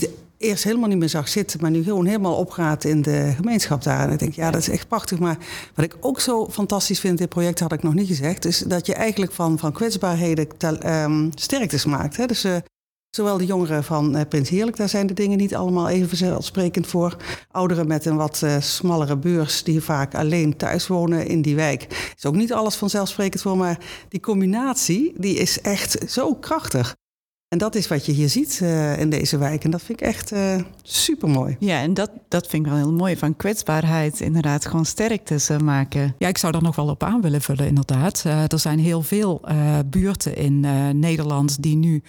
het 0.00 0.10
eerst 0.38 0.64
helemaal 0.64 0.88
niet 0.88 0.98
meer 0.98 1.08
zag 1.08 1.28
zitten, 1.28 1.60
maar 1.60 1.70
nu 1.70 1.82
gewoon 1.82 2.06
helemaal 2.06 2.34
opgaat 2.34 2.84
in 2.84 3.02
de 3.02 3.32
gemeenschap 3.36 3.82
daar. 3.82 4.06
En 4.06 4.12
ik 4.12 4.18
denk, 4.18 4.34
ja, 4.34 4.50
dat 4.50 4.60
is 4.60 4.68
echt 4.68 4.88
prachtig. 4.88 5.18
Maar 5.18 5.38
wat 5.74 5.84
ik 5.84 5.96
ook 6.00 6.20
zo 6.20 6.48
fantastisch 6.50 7.00
vind 7.00 7.12
in 7.12 7.18
dit 7.18 7.28
project, 7.28 7.60
had 7.60 7.72
ik 7.72 7.82
nog 7.82 7.94
niet 7.94 8.06
gezegd, 8.06 8.44
is 8.44 8.58
dat 8.58 8.86
je 8.86 8.94
eigenlijk 8.94 9.32
van, 9.32 9.58
van 9.58 9.72
kwetsbaarheden 9.72 10.46
um, 10.86 11.30
sterktes 11.34 11.84
maakt. 11.84 12.16
Hè? 12.16 12.26
Dus 12.26 12.44
uh, 12.44 12.56
zowel 13.10 13.38
de 13.38 13.46
jongeren 13.46 13.84
van 13.84 14.16
uh, 14.16 14.22
Prins 14.28 14.48
Heerlijk, 14.48 14.76
daar 14.76 14.88
zijn 14.88 15.06
de 15.06 15.14
dingen 15.14 15.38
niet 15.38 15.54
allemaal 15.54 15.88
even 15.88 16.08
vanzelfsprekend 16.08 16.86
voor. 16.86 17.16
Ouderen 17.50 17.86
met 17.86 18.04
een 18.04 18.16
wat 18.16 18.40
uh, 18.44 18.60
smallere 18.60 19.16
beurs, 19.16 19.64
die 19.64 19.80
vaak 19.80 20.14
alleen 20.14 20.56
thuis 20.56 20.86
wonen 20.86 21.26
in 21.26 21.42
die 21.42 21.56
wijk. 21.56 22.12
Is 22.16 22.26
ook 22.26 22.34
niet 22.34 22.52
alles 22.52 22.74
vanzelfsprekend 22.74 23.42
voor, 23.42 23.56
maar 23.56 23.78
die 24.08 24.20
combinatie, 24.20 25.12
die 25.16 25.34
is 25.34 25.60
echt 25.60 25.98
zo 26.12 26.34
krachtig. 26.34 26.96
En 27.48 27.58
dat 27.58 27.74
is 27.74 27.88
wat 27.88 28.06
je 28.06 28.12
hier 28.12 28.28
ziet 28.28 28.60
uh, 28.62 28.98
in 28.98 29.10
deze 29.10 29.38
wijk. 29.38 29.64
En 29.64 29.70
dat 29.70 29.82
vind 29.82 30.00
ik 30.00 30.06
echt 30.06 30.32
uh, 30.32 30.60
super 30.82 31.28
mooi. 31.28 31.56
Ja, 31.58 31.80
en 31.80 31.94
dat, 31.94 32.10
dat 32.28 32.46
vind 32.46 32.66
ik 32.66 32.72
wel 32.72 32.80
heel 32.80 32.92
mooi. 32.92 33.16
Van 33.16 33.36
kwetsbaarheid 33.36 34.20
inderdaad 34.20 34.66
gewoon 34.66 34.86
sterktes 34.86 35.50
uh, 35.50 35.58
maken. 35.58 36.14
Ja, 36.18 36.28
ik 36.28 36.38
zou 36.38 36.52
daar 36.52 36.62
nog 36.62 36.76
wel 36.76 36.88
op 36.88 37.02
aan 37.02 37.20
willen 37.20 37.42
vullen, 37.42 37.66
inderdaad. 37.66 38.24
er 38.24 38.58
zijn 38.58 38.78
heel 38.78 39.02
veel 39.02 39.40
buurten 39.86 40.36
in 40.36 40.60
Nederland 40.98 41.62
die 41.62 41.76
nu 41.76 42.02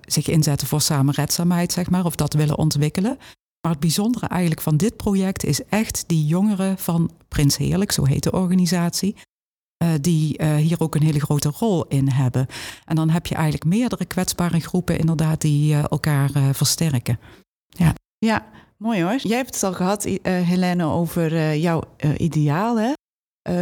zich 0.00 0.28
inzetten 0.28 0.66
voor 0.66 0.80
samenredzaamheid, 0.80 1.72
zeg 1.72 1.90
maar. 1.90 2.04
Of 2.04 2.16
dat 2.16 2.32
willen 2.32 2.58
ontwikkelen. 2.58 3.18
Maar 3.60 3.72
het 3.72 3.80
bijzondere 3.80 4.26
eigenlijk 4.26 4.60
van 4.60 4.76
dit 4.76 4.96
project 4.96 5.44
is 5.44 5.64
echt 5.64 6.04
die 6.06 6.26
jongeren 6.26 6.78
van 6.78 7.10
Prins 7.28 7.56
Heerlijk, 7.56 7.92
zo 7.92 8.04
heet 8.04 8.22
de 8.22 8.32
organisatie. 8.32 9.16
Uh, 9.84 9.90
die 10.00 10.42
uh, 10.42 10.56
hier 10.56 10.80
ook 10.80 10.94
een 10.94 11.02
hele 11.02 11.20
grote 11.20 11.52
rol 11.58 11.86
in 11.86 12.08
hebben. 12.08 12.46
En 12.84 12.96
dan 12.96 13.10
heb 13.10 13.26
je 13.26 13.34
eigenlijk 13.34 13.64
meerdere 13.64 14.04
kwetsbare 14.04 14.60
groepen 14.60 14.98
inderdaad 14.98 15.40
die 15.40 15.74
uh, 15.74 15.84
elkaar 15.90 16.30
versterken. 16.54 17.18
Ja. 17.66 17.94
ja, 18.18 18.46
mooi 18.76 19.02
hoor. 19.02 19.16
Jij 19.16 19.36
hebt 19.36 19.54
het 19.54 19.62
al 19.62 19.72
gehad, 19.72 20.04
Helene, 20.22 20.84
over 20.84 21.56
jouw 21.56 21.82
ideaal, 22.16 22.78
hè? 22.78 22.92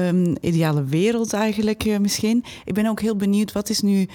Um, 0.09 0.37
ideale 0.41 0.85
wereld 0.85 1.33
eigenlijk 1.33 1.99
misschien. 2.01 2.45
Ik 2.65 2.75
ben 2.75 2.87
ook 2.87 3.01
heel 3.01 3.17
benieuwd, 3.17 3.53
wat 3.53 3.69
is 3.69 3.81
nu, 3.81 4.09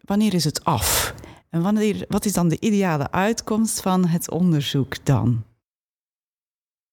wanneer 0.00 0.34
is 0.34 0.44
het 0.44 0.64
af? 0.64 1.14
En 1.48 1.62
wanneer, 1.62 2.04
wat 2.08 2.24
is 2.24 2.32
dan 2.32 2.48
de 2.48 2.60
ideale 2.60 3.10
uitkomst 3.10 3.80
van 3.80 4.06
het 4.06 4.30
onderzoek 4.30 5.04
dan? 5.04 5.44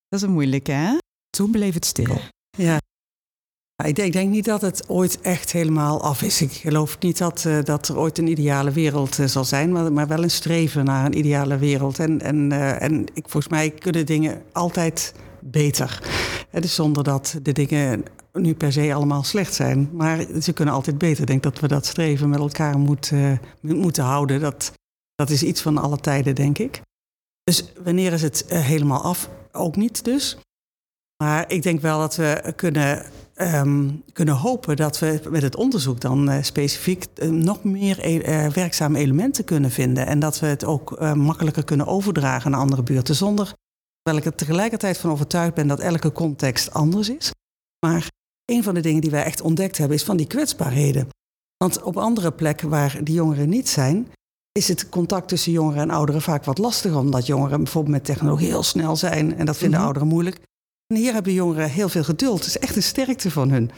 Dat 0.07 0.19
is 0.19 0.21
een 0.21 0.33
moeilijke, 0.33 0.71
hè? 0.71 0.97
Toen 1.29 1.51
bleef 1.51 1.73
het 1.73 1.85
stil. 1.85 2.17
Ja, 2.57 2.77
Ik 3.83 3.95
denk, 3.95 4.13
denk, 4.13 4.29
niet 4.29 4.45
dat 4.45 4.61
het 4.61 4.89
ooit 4.89 5.21
echt 5.21 5.51
helemaal 5.51 6.01
af 6.01 6.21
is. 6.21 6.41
Ik 6.41 6.51
geloof 6.51 6.99
niet 6.99 7.17
dat, 7.17 7.43
uh, 7.47 7.63
dat 7.63 7.87
er 7.87 7.97
ooit 7.97 8.17
een 8.17 8.27
ideale 8.27 8.71
wereld 8.71 9.17
uh, 9.17 9.25
zal 9.25 9.45
zijn, 9.45 9.71
maar, 9.71 9.93
maar, 9.93 10.07
wel 10.07 10.23
een 10.23 10.31
streven 10.31 10.85
naar 10.85 11.05
een 11.05 11.17
ideale 11.17 11.57
wereld. 11.57 11.99
En, 11.99 12.21
en, 12.21 12.51
uh, 12.51 12.81
en 12.81 13.05
ik, 13.13 13.29
volgens 13.29 13.47
mij 13.47 13.69
kunnen 13.69 14.05
dingen 14.05 14.41
altijd 14.51 15.13
beter. 15.39 16.01
Dus 16.51 16.75
zonder 16.75 17.03
dat 17.03 17.39
de 17.41 17.51
dingen 17.51 18.03
nu 18.33 18.55
per 18.55 18.71
se 18.71 18.93
allemaal 18.93 19.23
slecht 19.23 19.53
zijn. 19.53 19.89
Maar 19.93 20.25
ze 20.41 20.53
kunnen 20.53 20.73
altijd 20.73 20.97
beter. 20.97 21.21
Ik 21.21 21.27
denk 21.27 21.43
dat 21.43 21.59
we 21.59 21.67
dat 21.67 21.85
streven 21.85 22.29
met 22.29 22.39
elkaar 22.39 22.79
moet, 22.79 23.11
moeten 23.61 24.03
houden. 24.03 24.39
Dat, 24.39 24.71
dat 25.15 25.29
is 25.29 25.43
iets 25.43 25.61
van 25.61 25.77
alle 25.77 25.97
tijden, 25.97 26.35
denk 26.35 26.57
ik. 26.57 26.81
Dus 27.43 27.73
wanneer 27.83 28.13
is 28.13 28.21
het 28.21 28.45
helemaal 28.47 29.01
af? 29.01 29.29
Ook 29.51 29.75
niet 29.75 30.03
dus. 30.03 30.37
Maar 31.17 31.51
ik 31.51 31.63
denk 31.63 31.81
wel 31.81 31.99
dat 31.99 32.15
we 32.15 32.53
kunnen, 32.55 33.05
um, 33.35 34.03
kunnen 34.13 34.35
hopen 34.35 34.75
dat 34.75 34.99
we 34.99 35.21
met 35.29 35.41
het 35.41 35.55
onderzoek 35.55 36.01
dan 36.01 36.29
uh, 36.29 36.43
specifiek 36.43 37.05
uh, 37.15 37.29
nog 37.29 37.63
meer 37.63 37.99
e 37.99 38.45
uh, 38.45 38.51
werkzame 38.51 38.99
elementen 38.99 39.43
kunnen 39.43 39.71
vinden. 39.71 40.05
En 40.05 40.19
dat 40.19 40.39
we 40.39 40.45
het 40.45 40.65
ook 40.65 40.99
makkelijker 41.15 41.63
kunnen 41.63 41.87
overdragen 41.87 42.51
naar 42.51 42.59
andere 42.59 42.83
buurten. 42.83 43.15
Zonder, 43.15 43.53
terwijl 44.01 44.25
ik 44.25 44.31
er 44.31 44.37
tegelijkertijd 44.37 44.97
van 44.97 45.11
overtuigd 45.11 45.53
ben 45.53 45.67
dat 45.67 45.79
elke 45.79 46.11
context 46.11 46.73
anders 46.73 47.09
is. 47.09 47.31
Maar 47.85 48.07
een 48.45 48.63
van 48.63 48.73
de 48.73 48.81
dingen 48.81 49.01
die 49.01 49.11
wij 49.11 49.23
echt 49.23 49.41
ontdekt 49.41 49.77
hebben 49.77 49.97
is 49.97 50.03
van 50.03 50.17
die 50.17 50.27
kwetsbaarheden. 50.27 51.07
Want 51.57 51.81
op 51.81 51.97
andere 51.97 52.31
plekken 52.31 52.69
waar 52.69 52.99
die 53.03 53.15
jongeren 53.15 53.49
niet 53.49 53.69
zijn, 53.69 54.11
is 54.51 54.67
het 54.67 54.89
contact 54.89 55.27
tussen 55.27 55.51
jongeren 55.51 55.81
en 55.81 55.89
ouderen 55.89 56.21
vaak 56.21 56.43
wat 56.45 56.57
lastiger. 56.57 56.97
Omdat 56.97 57.25
jongeren 57.25 57.63
bijvoorbeeld 57.63 57.95
met 57.95 58.05
technologie 58.05 58.47
heel 58.47 58.63
snel 58.63 58.95
zijn 58.95 59.37
en 59.37 59.45
dat 59.45 59.57
vinden 59.57 59.69
mm 59.69 59.75
-hmm. 59.75 59.83
ouderen 59.85 60.07
moeilijk. 60.07 60.39
En 60.87 60.95
hier 60.95 61.13
hebben 61.13 61.33
jongeren 61.33 61.69
heel 61.69 61.89
veel 61.89 62.03
geduld. 62.03 62.39
Het 62.39 62.47
is 62.47 62.57
echt 62.57 62.75
een 62.75 62.83
sterkte 62.83 63.31
van 63.31 63.49
hun. 63.49 63.71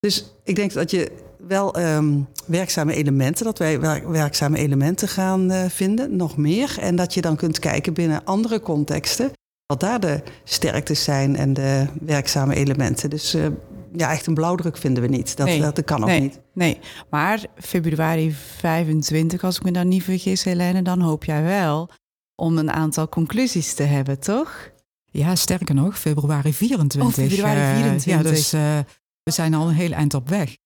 Dus 0.00 0.34
ik 0.44 0.56
denk 0.56 0.72
dat 0.72 0.90
je 0.90 1.12
wel 1.46 1.78
um, 1.80 2.28
werkzame 2.46 2.94
elementen, 2.94 3.44
dat 3.44 3.58
wij 3.58 3.80
werkzame 4.06 4.58
elementen 4.58 5.08
gaan 5.08 5.52
uh, 5.52 5.64
vinden, 5.68 6.16
nog 6.16 6.36
meer. 6.36 6.76
En 6.80 6.96
dat 6.96 7.14
je 7.14 7.20
dan 7.20 7.36
kunt 7.36 7.58
kijken 7.58 7.92
binnen 7.92 8.24
andere 8.24 8.60
contexten, 8.60 9.32
wat 9.66 9.80
daar 9.80 10.00
de 10.00 10.22
sterktes 10.44 11.04
zijn 11.04 11.36
en 11.36 11.52
de 11.52 11.86
werkzame 12.00 12.54
elementen. 12.54 13.10
Dus 13.10 13.34
uh, 13.34 13.46
ja, 13.92 14.10
echt 14.10 14.26
een 14.26 14.34
blauwdruk 14.34 14.76
vinden 14.76 15.02
we 15.02 15.08
niet. 15.08 15.36
Dat, 15.36 15.46
nee, 15.46 15.60
dat, 15.60 15.76
dat 15.76 15.84
kan 15.84 16.02
ook 16.02 16.08
nee, 16.08 16.20
niet. 16.20 16.40
Nee, 16.52 16.78
maar 17.10 17.44
februari 17.56 18.32
25, 18.32 19.44
als 19.44 19.56
ik 19.56 19.62
me 19.62 19.70
dan 19.70 19.88
niet 19.88 20.02
vergis, 20.02 20.44
Helene, 20.44 20.82
dan 20.82 21.00
hoop 21.00 21.24
jij 21.24 21.42
wel 21.42 21.90
om 22.34 22.58
een 22.58 22.70
aantal 22.70 23.08
conclusies 23.08 23.74
te 23.74 23.82
hebben, 23.82 24.18
toch? 24.18 24.72
Ja, 25.16 25.34
sterker 25.34 25.74
nog, 25.74 25.98
februari 25.98 26.52
24. 26.52 27.02
Oh, 27.02 27.28
februari 27.28 27.80
24. 27.80 28.06
Uh, 28.06 28.12
ja, 28.12 28.22
dus 28.22 28.54
uh, 28.54 28.78
we 29.22 29.30
zijn 29.32 29.54
al 29.54 29.68
een 29.68 29.74
heel 29.74 29.92
eind 29.92 30.14
op 30.14 30.28
weg. 30.28 30.56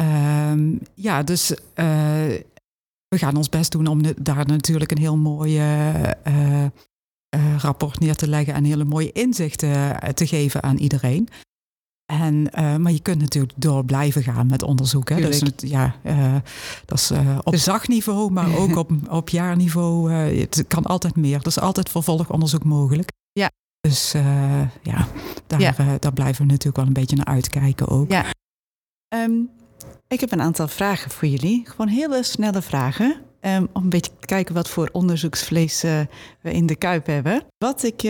Uh, 0.00 0.78
ja, 0.94 1.22
dus 1.22 1.50
uh, 1.50 1.56
we 3.08 3.18
gaan 3.18 3.36
ons 3.36 3.48
best 3.48 3.72
doen 3.72 3.86
om 3.86 4.02
daar 4.16 4.46
natuurlijk 4.46 4.90
een 4.90 4.98
heel 4.98 5.16
mooi 5.16 5.58
uh, 5.58 6.66
rapport 7.58 8.00
neer 8.00 8.14
te 8.14 8.28
leggen 8.28 8.54
en 8.54 8.64
hele 8.64 8.84
mooie 8.84 9.12
inzichten 9.12 9.98
te 10.14 10.26
geven 10.26 10.62
aan 10.62 10.76
iedereen. 10.76 11.28
En, 12.12 12.42
maar 12.82 12.92
je 12.92 13.02
kunt 13.02 13.20
natuurlijk 13.20 13.52
door 13.56 13.84
blijven 13.84 14.22
gaan 14.22 14.46
met 14.46 14.62
onderzoek. 14.62 15.08
Hè? 15.08 15.20
Dus, 15.20 15.42
ja, 15.56 15.96
dat 16.84 16.98
is 16.98 17.12
op 17.42 17.56
zagniveau, 17.56 18.30
maar 18.30 18.56
ook 18.62 18.76
op, 18.76 18.90
op 19.08 19.28
jaarniveau. 19.28 20.12
het 20.12 20.64
kan 20.68 20.84
altijd 20.84 21.16
meer. 21.16 21.40
Er 21.40 21.46
is 21.46 21.60
altijd 21.60 21.88
vervolgonderzoek 21.88 22.64
mogelijk. 22.64 23.10
Ja. 23.32 23.50
Dus 23.80 24.14
uh, 24.14 24.60
ja, 24.82 25.06
daar, 25.46 25.60
ja. 25.60 25.74
Uh, 25.80 25.92
daar 25.98 26.12
blijven 26.12 26.42
we 26.42 26.50
natuurlijk 26.50 26.76
wel 26.76 26.86
een 26.86 26.92
beetje 26.92 27.16
naar 27.16 27.24
uitkijken 27.26 27.88
ook. 27.88 28.10
Ja. 28.10 28.24
Um, 29.14 29.50
ik 30.08 30.20
heb 30.20 30.32
een 30.32 30.40
aantal 30.40 30.68
vragen 30.68 31.10
voor 31.10 31.28
jullie. 31.28 31.68
Gewoon 31.68 31.88
hele 31.88 32.22
snelle 32.22 32.62
vragen. 32.62 33.20
Um, 33.40 33.68
om 33.72 33.82
een 33.82 33.88
beetje 33.88 34.12
te 34.20 34.26
kijken 34.26 34.54
wat 34.54 34.68
voor 34.68 34.88
onderzoeksvlees 34.92 35.84
uh, 35.84 36.00
we 36.40 36.52
in 36.52 36.66
de 36.66 36.76
kuip 36.76 37.06
hebben. 37.06 37.42
Wat 37.58 37.82
ik 37.82 38.00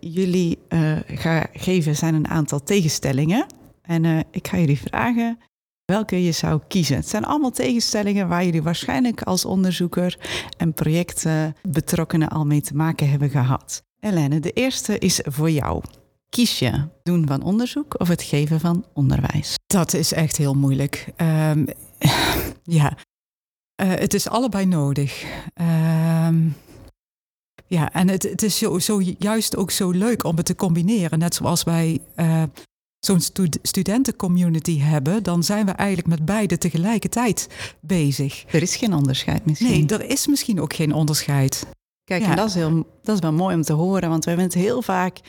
jullie 0.00 0.58
ga 1.06 1.46
geven 1.52 1.96
zijn 1.96 2.14
een 2.14 2.28
aantal 2.28 2.62
tegenstellingen. 2.62 3.46
En 3.82 4.04
ik 4.30 4.48
ga 4.48 4.58
jullie 4.58 4.80
vragen 4.80 5.38
welke 5.84 6.24
je 6.24 6.32
zou 6.32 6.60
kiezen. 6.68 6.96
Het 6.96 7.08
zijn 7.08 7.24
allemaal 7.24 7.50
tegenstellingen 7.50 8.28
waar 8.28 8.44
jullie 8.44 8.62
waarschijnlijk 8.62 9.22
als 9.22 9.44
onderzoeker 9.44 10.18
en 10.56 10.72
projectbetrokkenen 10.72 12.28
al 12.28 12.46
mee 12.46 12.60
te 12.60 12.76
maken 12.76 13.10
hebben 13.10 13.30
gehad. 13.30 13.82
Helene, 14.00 14.40
de 14.40 14.50
eerste 14.52 14.98
is 14.98 15.20
voor 15.24 15.50
jou. 15.50 15.82
Kies 16.28 16.58
je 16.58 16.88
doen 17.02 17.26
van 17.26 17.42
onderzoek 17.42 18.00
of 18.00 18.08
het 18.08 18.22
geven 18.22 18.60
van 18.60 18.84
onderwijs? 18.92 19.54
Dat 19.66 19.94
is 19.94 20.12
echt 20.12 20.36
heel 20.36 20.54
moeilijk. 20.54 21.06
Um, 21.16 21.66
ja, 22.78 22.96
uh, 23.82 23.88
het 23.90 24.14
is 24.14 24.28
allebei 24.28 24.66
nodig. 24.66 25.24
Um, 26.26 26.56
ja, 27.66 27.92
en 27.92 28.08
het, 28.08 28.22
het 28.22 28.42
is 28.42 28.58
zo, 28.58 28.78
zo, 28.78 29.00
juist 29.18 29.56
ook 29.56 29.70
zo 29.70 29.90
leuk 29.90 30.24
om 30.24 30.36
het 30.36 30.46
te 30.46 30.54
combineren. 30.54 31.18
Net 31.18 31.34
zoals 31.34 31.62
wij 31.62 32.00
uh, 32.16 32.42
zo'n 32.98 33.20
stud 33.20 33.58
studentencommunity 33.62 34.78
hebben, 34.78 35.22
dan 35.22 35.42
zijn 35.42 35.66
we 35.66 35.72
eigenlijk 35.72 36.08
met 36.08 36.24
beide 36.24 36.58
tegelijkertijd 36.58 37.48
bezig. 37.80 38.44
Er 38.52 38.62
is 38.62 38.76
geen 38.76 38.94
onderscheid 38.94 39.46
misschien. 39.46 39.86
Nee, 39.86 39.86
er 39.86 40.04
is 40.04 40.26
misschien 40.26 40.60
ook 40.60 40.74
geen 40.74 40.94
onderscheid. 40.94 41.66
Kijk, 42.10 42.22
ja. 42.22 42.30
en 42.30 42.36
dat 42.36 42.48
is, 42.48 42.54
heel, 42.54 42.86
dat 43.02 43.14
is 43.14 43.20
wel 43.20 43.32
mooi 43.32 43.54
om 43.54 43.62
te 43.62 43.72
horen, 43.72 44.08
want 44.08 44.24
we 44.24 44.30
hebben 44.30 44.48
het 44.48 44.58
heel 44.58 44.82
vaak, 44.82 45.20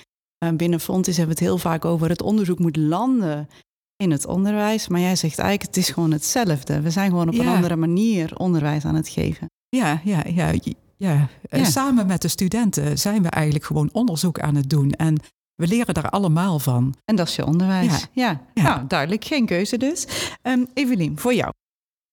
uh, 0.46 0.52
binnen 0.52 0.80
Fontis 0.80 1.18
hebben 1.18 1.36
we 1.36 1.42
het 1.42 1.52
heel 1.52 1.60
vaak 1.60 1.86
over 1.86 2.10
het 2.10 2.22
onderzoek 2.22 2.60
moet 2.60 2.78
landen 2.78 3.50
in 3.96 4.12
het 4.12 4.26
onderwijs. 4.26 4.88
Maar 4.88 5.00
jij 5.00 5.16
zegt 5.16 5.40
eigenlijk, 5.40 5.76
het 5.76 5.86
is 5.86 5.90
gewoon 5.90 6.12
hetzelfde. 6.12 6.82
We 6.82 6.90
zijn 6.90 7.10
gewoon 7.10 7.28
op 7.28 7.34
ja. 7.34 7.42
een 7.42 7.56
andere 7.56 7.76
manier 7.76 8.38
onderwijs 8.38 8.86
aan 8.86 8.96
het 8.96 9.10
geven. 9.10 9.50
Ja, 9.70 10.02
ja, 10.04 10.24
ja. 10.28 10.52
ja. 10.98 11.30
ja. 11.50 11.64
Samen 11.64 12.08
met 12.08 12.22
de 12.22 12.28
studenten 12.28 13.00
zijn 13.00 13.22
we 13.22 13.30
eigenlijk 13.30 13.66
gewoon 13.66 13.90
onderzoek 13.92 14.40
aan 14.40 14.56
het 14.56 14.70
doen. 14.70 14.92
En 14.92 15.18
we 15.56 15.68
leren 15.68 15.94
daar 15.94 16.10
allemaal 16.10 16.60
van. 16.60 16.96
En 17.06 17.16
dat 17.16 17.28
is 17.28 17.36
je 17.36 17.46
onderwijs. 17.46 18.08
Ja, 18.12 18.42
ja. 18.54 18.64
Nou, 18.64 18.88
duidelijk. 18.88 19.26
Geen 19.26 19.46
keuze 19.46 19.78
dus. 19.78 20.08
Um, 20.44 20.68
Evelien, 20.74 21.20
voor 21.20 21.34
jou. 21.34 21.52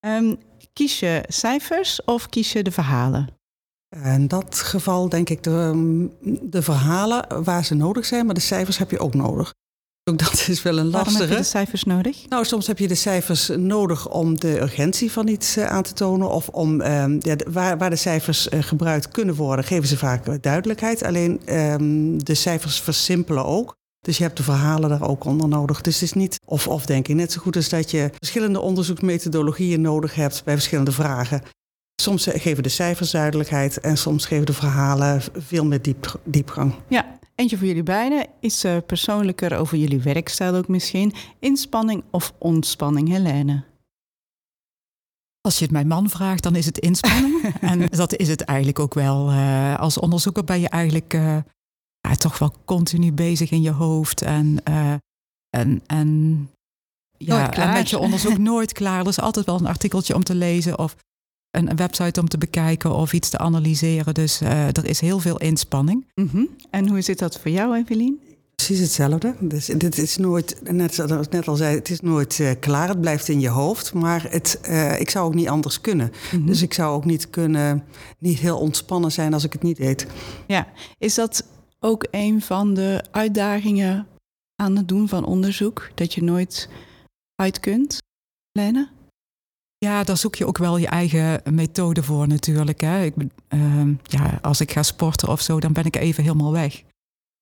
Um, 0.07 0.37
kies 0.72 1.00
je 1.00 1.24
cijfers 1.28 2.04
of 2.04 2.28
kies 2.28 2.52
je 2.52 2.62
de 2.62 2.70
verhalen? 2.70 3.38
In 3.88 4.29
dat 4.29 4.55
geval 4.59 5.09
denk 5.09 5.29
ik 5.29 5.42
de, 5.42 6.09
de 6.42 6.62
verhalen 6.62 7.44
waar 7.44 7.64
ze 7.64 7.74
nodig 7.74 8.05
zijn, 8.05 8.27
maar 8.27 8.35
de 8.35 8.40
cijfers 8.40 8.79
heb 8.79 8.90
je 8.90 8.98
ook 8.98 9.14
nodig. 9.14 9.53
Ook 10.09 10.18
dat 10.18 10.46
is 10.48 10.62
wel 10.62 10.79
een 10.79 10.90
lastige. 10.90 11.11
Waarom 11.11 11.20
heb 11.20 11.29
je 11.29 11.37
de 11.37 11.42
cijfers 11.42 11.85
nodig? 11.85 12.29
Nou, 12.29 12.44
soms 12.44 12.66
heb 12.66 12.79
je 12.79 12.88
de 12.88 12.94
cijfers 12.94 13.48
nodig 13.57 14.11
om 14.11 14.40
de 14.40 14.61
urgentie 14.61 15.12
van 15.12 15.29
iets 15.29 15.59
aan 15.59 15.83
te 15.83 15.92
tonen. 15.92 16.31
Of 16.31 16.48
om 16.48 16.81
um, 16.81 17.18
ja, 17.20 17.37
waar, 17.51 17.79
waar 17.79 17.90
de 17.90 17.96
cijfers 17.96 18.48
uh, 18.48 18.62
gebruikt 18.62 19.09
kunnen 19.09 19.35
worden, 19.35 19.64
geven 19.64 19.88
ze 19.88 19.96
vaak 19.96 20.42
duidelijkheid. 20.42 21.05
Alleen 21.05 21.40
um, 21.55 22.24
de 22.24 22.35
cijfers 22.35 22.81
versimpelen 22.81 23.44
ook. 23.44 23.77
Dus 24.01 24.16
je 24.16 24.22
hebt 24.22 24.37
de 24.37 24.42
verhalen 24.42 24.88
daar 24.88 25.09
ook 25.09 25.24
onder 25.24 25.48
nodig. 25.48 25.81
Dus 25.81 25.94
het 25.94 26.03
is 26.03 26.12
niet 26.12 26.40
of-of, 26.44 26.87
denk 26.87 27.09
ik. 27.09 27.14
Net 27.14 27.33
zo 27.33 27.40
goed 27.40 27.57
als 27.57 27.68
dat 27.68 27.90
je 27.90 28.11
verschillende 28.16 28.61
onderzoeksmethodologieën 28.61 29.81
nodig 29.81 30.14
hebt 30.14 30.44
bij 30.44 30.55
verschillende 30.55 30.92
vragen. 30.92 31.42
Soms 32.02 32.26
geven 32.30 32.62
de 32.62 32.68
cijfers 32.68 33.11
duidelijkheid 33.11 33.80
en 33.80 33.98
soms 33.98 34.26
geven 34.26 34.46
de 34.46 34.52
verhalen 34.52 35.22
veel 35.32 35.64
meer 35.64 35.82
diep, 35.82 36.20
diepgang. 36.24 36.74
Ja, 36.88 37.18
eentje 37.34 37.58
voor 37.58 37.66
jullie 37.66 37.82
beiden 37.82 38.26
is 38.40 38.64
uh, 38.64 38.76
persoonlijker 38.87 39.56
over 39.56 39.78
jullie 39.78 40.00
werkstijl 40.00 40.54
ook 40.54 40.68
misschien. 40.68 41.12
Inspanning 41.38 42.04
of 42.11 42.32
ontspanning, 42.38 43.08
Helene? 43.08 43.64
Als 45.40 45.58
je 45.58 45.64
het 45.64 45.72
mijn 45.72 45.87
man 45.87 46.11
vraagt, 46.11 46.42
dan 46.42 46.56
is 46.56 46.66
het 46.66 46.78
inspanning. 46.78 47.54
en 47.61 47.87
dat 47.87 48.16
is 48.16 48.28
het 48.28 48.40
eigenlijk 48.40 48.78
ook 48.78 48.94
wel. 48.94 49.30
Uh, 49.30 49.78
als 49.78 49.98
onderzoeker 49.98 50.44
ben 50.44 50.61
je 50.61 50.68
eigenlijk 50.68 51.14
uh, 51.14 51.37
ja, 52.00 52.14
toch 52.14 52.38
wel 52.38 52.54
continu 52.64 53.12
bezig 53.12 53.50
in 53.50 53.62
je 53.62 53.72
hoofd. 53.72 54.22
En, 54.22 54.62
en, 55.50 55.82
en, 55.87 56.50
ja, 57.16 57.52
en 57.52 57.72
met 57.72 57.90
je 57.90 57.98
onderzoek 57.98 58.38
nooit 58.52 58.72
klaar. 58.72 59.00
Er 59.00 59.08
is 59.08 59.20
altijd 59.20 59.46
wel 59.46 59.58
een 59.58 59.66
artikeltje 59.66 60.14
om 60.14 60.24
te 60.24 60.34
lezen 60.34 60.78
of 60.78 60.96
een 61.50 61.76
website 61.76 62.20
om 62.20 62.28
te 62.28 62.38
bekijken 62.38 62.94
of 62.94 63.12
iets 63.12 63.28
te 63.28 63.38
analyseren. 63.38 64.14
Dus 64.14 64.42
uh, 64.42 64.66
er 64.66 64.84
is 64.84 65.00
heel 65.00 65.18
veel 65.18 65.38
inspanning. 65.38 66.06
Mm 66.14 66.28
-hmm. 66.32 66.48
En 66.70 66.88
hoe 66.88 67.00
zit 67.00 67.18
dat 67.18 67.38
voor 67.38 67.50
jou, 67.50 67.76
Evelien? 67.76 68.20
Precies 68.54 68.78
hetzelfde. 68.78 69.34
Dus 69.40 69.66
dit 69.66 69.98
is 69.98 70.16
nooit, 70.16 70.72
net 70.72 70.94
zoals 70.94 71.26
ik 71.26 71.32
net 71.32 71.48
al 71.48 71.56
zei, 71.56 71.76
het 71.76 71.90
is 71.90 72.00
nooit 72.00 72.38
uh, 72.38 72.50
klaar. 72.61 72.88
Het 72.88 73.00
blijft 73.00 73.28
in 73.28 73.40
je 73.40 73.48
hoofd. 73.48 73.94
Maar 73.94 74.26
het, 74.30 74.61
uh, 74.68 75.00
ik 75.00 75.11
zou 75.11 75.26
ook 75.26 75.34
niet 75.34 75.48
anders 75.48 75.80
kunnen. 75.80 76.06
Mm 76.06 76.38
-hmm. 76.38 76.46
Dus 76.46 76.62
ik 76.62 76.74
zou 76.74 76.94
ook 76.94 77.04
niet 77.04 77.30
kunnen, 77.30 77.84
niet 78.18 78.38
heel 78.38 78.58
ontspannen 78.58 79.12
zijn 79.12 79.34
als 79.34 79.44
ik 79.44 79.52
het 79.52 79.62
niet 79.62 79.76
deed. 79.76 80.06
Ja, 80.46 80.66
is 80.98 81.14
dat 81.14 81.44
ook 81.80 82.06
een 82.11 82.42
van 82.42 82.74
de 82.74 83.04
uitdagingen 83.11 84.06
aan 84.56 84.76
het 84.76 84.88
doen 84.88 85.08
van 85.08 85.24
onderzoek? 85.24 85.90
Dat 85.94 86.14
je 86.14 86.22
nooit 86.22 86.68
uit 87.34 87.61
kunt, 87.61 87.98
Lene? 88.52 88.88
Ja, 89.78 90.04
daar 90.04 90.16
zoek 90.16 90.34
je 90.34 90.46
ook 90.46 90.58
wel 90.58 90.76
je 90.76 90.86
eigen 90.86 91.40
methode 91.50 92.02
voor 92.02 92.28
natuurlijk. 92.28 92.80
Hè. 92.80 93.04
Ik, 93.04 93.14
uh, 93.54 93.60
ja, 94.02 94.38
als 94.42 94.60
ik 94.60 94.72
ga 94.72 94.82
sporten 94.82 95.28
of 95.28 95.40
zo, 95.40 95.60
dan 95.60 95.72
ben 95.72 95.84
ik 95.84 95.96
even 95.96 96.22
helemaal 96.22 96.52
weg. 96.52 96.82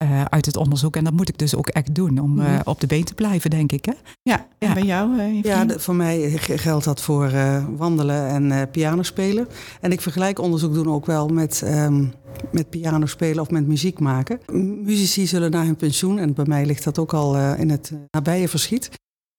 uh, 0.05 0.25
uit 0.25 0.47
het 0.47 0.57
onderzoek. 0.57 0.97
En 0.97 1.05
dat 1.05 1.13
moet 1.13 1.29
ik 1.29 1.39
dus 1.39 1.55
ook 1.55 1.69
echt 1.69 1.95
doen 1.95 2.19
om 2.19 2.41
uh, 2.41 2.61
op 2.65 2.81
de 2.81 2.87
been 2.87 3.05
te 3.05 3.15
blijven, 3.15 3.51
denk 3.51 3.73
ik. 3.73 3.85
Hè? 3.85 3.93
Ja, 4.23 4.47
en 4.59 4.75
bij 4.75 4.83
jou? 4.83 5.17
Uh, 5.17 5.43
ja, 5.43 5.65
de, 5.65 5.81
voor 5.81 5.95
mij 5.95 6.31
geldt 6.39 6.85
dat 6.85 7.01
voor 7.01 7.31
wandelen 7.77 8.29
en 8.29 8.71
piano 8.71 9.03
spelen. 9.03 9.49
En 9.81 9.93
ik 9.93 10.01
vergelijk 10.01 10.39
onderzoek 10.39 10.75
doen 10.75 10.89
ook 10.89 11.07
wel 11.07 11.29
met, 11.29 11.63
um, 11.65 12.13
met 12.53 12.71
piano 12.71 13.07
spelen 13.07 13.43
of 13.43 13.51
met 13.51 13.67
muziek 13.67 13.99
maken. 13.99 14.41
Muzici 14.83 15.27
zullen 15.27 15.51
na 15.51 15.65
hun 15.65 15.77
pensioen, 15.77 16.19
en 16.19 16.35
bij 16.35 16.47
mij 16.49 16.67
ligt 16.67 16.85
dat 16.85 16.99
ook 16.99 17.15
al 17.15 17.55
in 17.55 17.71
het 17.71 17.93
nabije 18.11 18.49
verschiet... 18.49 18.91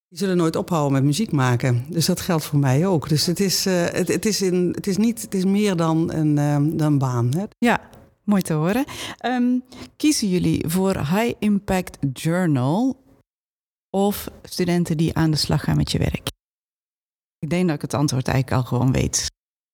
Die 0.08 0.18
zullen 0.18 0.36
nooit 0.36 0.56
ophouden 0.56 0.92
met 0.92 1.04
muziek 1.04 1.32
maken. 1.32 1.84
Dus 1.88 2.06
dat 2.06 2.20
geldt 2.20 2.44
voor 2.44 2.58
mij 2.58 2.86
ook. 2.86 3.08
Dus 3.08 3.26
het 3.26 3.40
is, 3.40 3.64
het, 3.64 4.08
het, 4.08 4.26
is, 4.26 4.42
in, 4.42 4.72
het 4.74 4.86
is, 4.86 4.96
niet, 4.96 5.22
het 5.22 5.34
is 5.34 5.44
meer 5.44 5.76
dan 5.76 6.12
een, 6.12 6.38
um, 6.38 6.76
dan 6.76 6.98
baan. 6.98 7.34
Hè? 7.34 7.44
Ja, 7.58 7.80
Mooi 8.28 8.42
te 8.42 8.52
horen. 8.52 8.84
Um, 9.26 9.62
kiezen 9.96 10.28
jullie 10.28 10.68
voor 10.68 10.96
High 10.96 11.32
Impact 11.38 11.98
Journal 12.12 13.04
of 13.90 14.30
studenten 14.42 14.96
die 14.96 15.14
aan 15.14 15.30
de 15.30 15.36
slag 15.36 15.64
gaan 15.64 15.76
met 15.76 15.92
je 15.92 15.98
werk? 15.98 16.30
Ik 17.38 17.50
denk 17.50 17.66
dat 17.66 17.76
ik 17.76 17.82
het 17.82 17.94
antwoord 17.94 18.28
eigenlijk 18.28 18.62
al 18.62 18.68
gewoon 18.68 18.92
weet. 18.92 19.26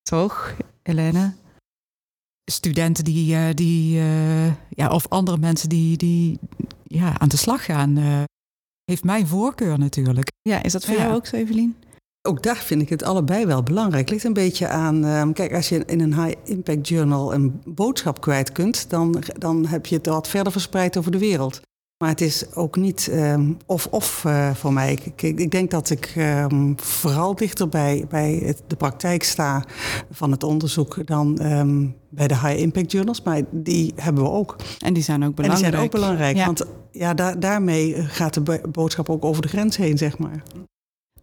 Toch, 0.02 0.56
Helene? 0.82 1.34
Studenten 2.50 3.04
die, 3.04 3.34
uh, 3.34 3.50
die 3.54 3.98
uh, 3.98 4.46
ja, 4.68 4.88
of 4.88 5.08
andere 5.08 5.38
mensen 5.38 5.68
die, 5.68 5.96
die 5.96 6.38
ja, 6.82 7.18
aan 7.18 7.28
de 7.28 7.36
slag 7.36 7.64
gaan, 7.64 7.98
heeft 8.84 9.04
mijn 9.04 9.26
voorkeur 9.26 9.78
natuurlijk. 9.78 10.30
Ja, 10.42 10.62
is 10.62 10.72
dat 10.72 10.84
voor 10.84 10.94
ja. 10.94 11.02
jou 11.02 11.14
ook 11.14 11.26
zo, 11.26 11.36
Evelien? 11.36 11.76
Ook 12.22 12.42
daar 12.42 12.56
vind 12.56 12.82
ik 12.82 12.88
het 12.88 13.02
allebei 13.02 13.46
wel 13.46 13.62
belangrijk. 13.62 14.00
Het 14.00 14.10
ligt 14.10 14.24
een 14.24 14.32
beetje 14.32 14.68
aan. 14.68 15.04
Um, 15.04 15.32
kijk, 15.32 15.54
als 15.54 15.68
je 15.68 15.84
in 15.84 16.00
een 16.00 16.22
high 16.22 16.36
impact 16.44 16.88
journal 16.88 17.34
een 17.34 17.60
boodschap 17.64 18.20
kwijt 18.20 18.52
kunt, 18.52 18.90
dan, 18.90 19.22
dan 19.38 19.66
heb 19.66 19.86
je 19.86 19.96
het 19.96 20.06
wat 20.06 20.28
verder 20.28 20.52
verspreid 20.52 20.96
over 20.96 21.12
de 21.12 21.18
wereld. 21.18 21.60
Maar 21.98 22.08
het 22.08 22.20
is 22.20 22.54
ook 22.54 22.76
niet 22.76 23.08
um, 23.12 23.56
of-of 23.66 24.24
uh, 24.26 24.54
voor 24.54 24.72
mij. 24.72 24.92
Ik, 24.92 25.22
ik, 25.22 25.38
ik, 25.38 25.50
denk 25.50 25.70
dat 25.70 25.90
ik 25.90 26.14
um, 26.16 26.74
vooral 26.80 27.34
dichter 27.34 27.68
bij, 27.68 28.06
bij 28.08 28.32
het, 28.44 28.62
de 28.66 28.76
praktijk 28.76 29.22
sta 29.22 29.64
van 30.10 30.30
het 30.30 30.42
onderzoek 30.42 31.06
dan 31.06 31.34
bij 32.08 32.28
de 32.28 32.38
high 32.38 32.58
impact 32.58 32.92
journals. 32.92 33.22
Maar 33.22 33.42
die 33.50 33.92
hebben 33.96 34.22
we 34.22 34.30
ook. 34.30 34.56
En 34.78 34.92
die 34.92 35.02
zijn 35.02 35.24
ook 35.24 35.34
belangrijk. 35.34 35.64
En 35.64 35.70
die 35.70 35.78
zijn 35.78 35.84
ook 35.84 36.00
belangrijk. 36.00 36.36
Ja. 36.36 36.46
Want 36.46 36.66
ja, 36.90 37.14
da 37.14 37.34
daarmee 37.34 37.94
gaat 37.94 38.34
de 38.34 38.60
boodschap 38.70 39.10
ook 39.10 39.24
over 39.24 39.42
de 39.42 39.48
grens 39.48 39.76
heen, 39.76 39.98
zeg 39.98 40.18
maar. 40.18 40.42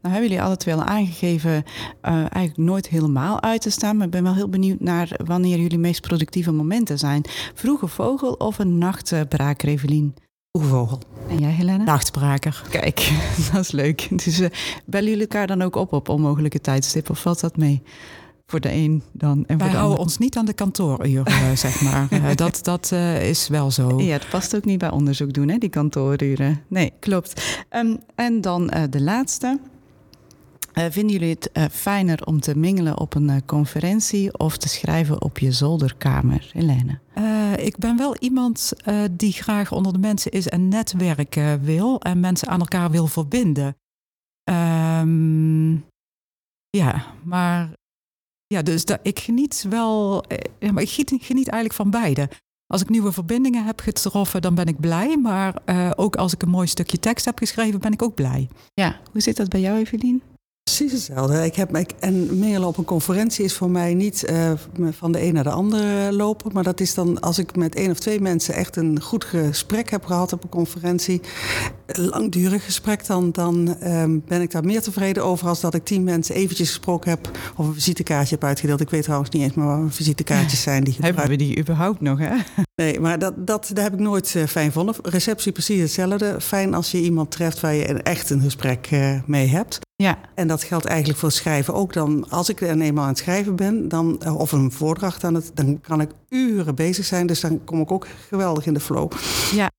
Nou 0.02 0.14
hebben 0.14 0.30
jullie 0.30 0.44
alle 0.46 0.58
twee 0.58 0.76
al 0.76 0.84
aangegeven 0.84 1.52
uh, 1.52 1.64
eigenlijk 2.02 2.58
nooit 2.58 2.88
helemaal 2.88 3.42
uit 3.42 3.62
te 3.62 3.70
staan. 3.70 3.98
Maar 3.98 4.06
ik 4.06 4.12
ben 4.12 4.24
wel 4.24 4.36
heel 4.36 4.50
benieuwd 4.50 4.80
naar 4.80 5.20
wanneer 5.26 5.60
jullie 5.60 5.78
meest 5.78 6.02
productieve 6.02 6.52
momenten 6.52 7.00
zijn. 7.00 7.24
Vroege 7.54 7.88
vogel 7.88 8.34
of 8.34 8.60
een 8.60 8.78
nachtbraker, 8.78 9.70
Evelien? 9.70 10.14
Vroege 10.14 10.31
vogel. 10.60 11.00
En 11.30 11.38
jij, 11.38 11.52
Helene? 11.52 11.84
Nachtbraker. 11.84 12.64
Kijk, 12.70 13.12
dat 13.52 13.62
is 13.62 13.72
leuk. 13.72 14.08
Dus 14.24 14.40
uh, 14.40 14.48
bellen 14.86 15.10
jullie 15.10 15.22
elkaar 15.22 15.48
dan 15.48 15.62
ook 15.62 15.76
op 15.76 15.94
op 15.94 16.10
onmogelijke 16.10 16.62
tijdstippen? 16.62 17.12
Of 17.12 17.22
valt 17.22 17.40
dat 17.40 17.58
mee? 17.58 17.82
voor 18.46 18.60
de 18.60 18.72
een 18.74 19.04
dan. 19.12 19.44
En 19.48 19.58
Wij 19.58 19.68
voor 19.68 19.78
houden 19.78 20.00
ons 20.00 20.18
niet 20.18 20.38
aan 20.38 20.46
de 20.46 20.54
kantooruren, 20.54 21.58
zeg 21.58 21.82
maar. 21.82 22.08
Uh, 22.12 22.36
dat 22.36 22.60
dat 22.64 22.92
is 23.22 23.48
wel 23.48 23.72
zo. 23.72 24.02
Ja, 24.02 24.14
het 24.14 24.30
past 24.30 24.56
ook 24.56 24.66
niet 24.66 24.78
bij 24.78 24.92
onderzoek 24.92 25.34
doen, 25.34 25.50
hè, 25.50 25.58
die 25.58 25.70
kantooruren. 25.70 26.62
Nee, 26.68 26.94
klopt. 27.00 27.64
Um, 27.70 28.00
en 28.16 28.42
dan 28.42 28.72
de 28.90 29.02
laatste. 29.02 29.60
Vinden 30.74 31.12
jullie 31.12 31.30
het 31.30 31.72
fijner 31.72 32.26
om 32.26 32.40
te 32.40 32.58
mingelen 32.58 33.00
op 33.00 33.16
een 33.16 33.46
conferentie 33.46 34.38
of 34.38 34.58
te 34.58 34.70
schrijven 34.70 35.22
op 35.22 35.40
je 35.40 35.52
zolderkamer, 35.52 36.50
Helene? 36.54 37.00
Ik 37.66 37.78
ben 37.78 37.98
wel 37.98 38.16
iemand 38.18 38.74
die 39.12 39.34
graag 39.34 39.72
onder 39.72 39.94
de 39.94 40.00
mensen 40.00 40.32
is 40.32 40.48
en 40.48 40.68
netwerken 40.68 41.62
wil 41.62 42.02
en 42.02 42.20
mensen 42.20 42.48
aan 42.48 42.60
elkaar 42.60 42.92
wil 42.92 43.08
verbinden. 43.08 43.76
Um, 44.52 45.86
ja, 46.70 47.06
maar 47.24 47.74
ja, 48.48 48.62
dus 48.62 48.86
dat, 48.86 49.00
ik 49.04 49.20
geniet 49.20 49.66
wel, 49.70 50.24
ja, 50.60 50.72
maar 50.72 50.84
ik 50.84 50.90
geniet, 50.90 51.24
geniet 51.24 51.48
eigenlijk 51.48 51.74
van 51.74 51.90
beide. 51.90 52.30
Als 52.68 52.82
ik 52.82 52.90
nieuwe 52.90 53.12
verbindingen 53.12 53.66
heb 53.66 53.80
getroffen, 53.80 54.42
dan 54.42 54.56
ben 54.56 54.66
ik 54.66 54.80
blij. 54.80 55.18
Maar 55.18 55.62
ook 55.96 56.16
als 56.16 56.34
ik 56.34 56.42
een 56.42 56.50
mooi 56.50 56.68
stukje 56.68 57.00
tekst 57.00 57.26
heb 57.26 57.38
geschreven, 57.38 57.80
ben 57.80 57.92
ik 57.92 58.02
ook 58.02 58.16
blij. 58.16 58.48
Ja, 58.74 59.00
hoe 59.12 59.22
zit 59.22 59.38
dat 59.38 59.50
bij 59.50 59.60
jou, 59.60 59.78
Evelien? 59.78 60.22
Precies 60.64 60.92
hetzelfde. 60.92 61.46
Ik 61.46 61.56
heb, 61.56 61.76
ik, 61.76 61.92
en 62.00 62.40
mailen 62.40 62.68
op 62.68 62.78
een 62.78 62.86
conferentie 62.86 63.46
is 63.46 63.54
voor 63.54 63.70
mij 63.70 63.94
niet 63.94 64.30
uh, 64.30 64.52
van 64.92 65.12
de 65.12 65.22
een 65.22 65.34
naar 65.34 65.44
de 65.44 65.50
andere 65.50 66.14
lopen. 66.14 66.54
Maar 66.54 66.64
dat 66.64 66.80
is 66.80 66.94
dan 66.94 67.20
als 67.20 67.40
ik 67.40 67.56
met 67.56 67.76
één 67.76 67.92
of 67.92 68.00
twee 68.00 68.22
mensen 68.22 68.54
echt 68.54 68.76
een 68.76 69.02
goed 69.02 69.24
gesprek 69.24 69.90
heb 69.90 70.06
gehad 70.06 70.34
op 70.34 70.44
een 70.44 70.50
conferentie. 70.50 71.22
Een 71.86 72.08
langdurig 72.08 72.66
gesprek, 72.66 73.06
dan, 73.06 73.32
dan 73.32 73.78
um, 73.84 74.24
ben 74.28 74.42
ik 74.42 74.52
daar 74.52 74.66
meer 74.66 74.82
tevreden 74.82 75.24
over 75.24 75.48
als 75.48 75.60
dat 75.60 75.74
ik 75.74 75.86
tien 75.86 76.04
mensen 76.04 76.36
eventjes 76.36 76.70
gesproken 76.70 77.10
heb 77.10 77.30
of 77.56 77.68
een 77.68 77.74
visitekaartje 77.74 78.36
heb 78.36 78.44
uitgedeeld. 78.44 78.82
Ik 78.82 78.90
weet 78.90 79.04
trouwens 79.04 79.30
niet 79.30 79.44
eens 79.44 79.54
meer 79.54 79.66
wat 79.66 79.96
visitekaartjes 79.96 80.62
zijn 80.62 80.84
die 80.84 80.96
Hebben 81.00 81.28
we 81.28 81.36
die 81.36 81.60
überhaupt 81.60 82.02
nog, 82.02 82.20
hè? 82.20 82.36
Nee, 82.82 83.00
maar 83.00 83.20
dat, 83.20 83.48
dat, 83.48 83.70
daar 83.74 83.84
heb 83.84 83.94
ik 83.94 84.00
nooit 84.00 84.34
uh, 84.34 84.44
fijn 84.44 84.68
gevonden. 84.68 84.96
Receptie 85.04 85.52
precies 85.52 85.82
hetzelfde. 85.82 86.42
Fijn 86.42 86.74
als 86.74 86.92
je 86.92 87.02
iemand 87.02 87.32
treft 87.32 87.60
waar 87.60 87.74
je 87.74 87.86
echt 87.86 88.30
een 88.30 88.42
gesprek 88.42 88.92
uh, 88.92 89.22
mee 89.26 89.48
hebt. 89.48 89.80
Ja. 89.96 90.20
En 90.36 90.48
dat 90.48 90.64
geldt 90.64 90.86
eigenlijk 90.86 91.20
voor 91.20 91.32
schrijven 91.32 91.74
ook. 91.74 91.94
Dan, 91.94 92.30
als 92.30 92.50
ik 92.50 92.62
er 92.62 92.82
eenmaal 92.82 93.04
aan 93.04 93.10
het 93.10 93.18
schrijven 93.18 93.56
ben, 93.56 93.88
dan, 93.88 94.36
of 94.36 94.52
een 94.52 94.72
voordracht 94.72 95.24
aan 95.24 95.34
het, 95.34 95.52
dan 95.54 95.82
kan 95.82 96.02
ik 96.02 96.12
uren 96.30 96.76
bezig 96.76 97.06
zijn. 97.06 97.28
Dus 97.28 97.40
dan 97.40 97.64
kom 97.64 97.82
ik 97.82 97.92
ook 97.92 98.08
geweldig 98.28 98.66
in 98.66 98.74
de 98.74 98.80
flow. 98.80 99.12
Ja. 99.52 99.70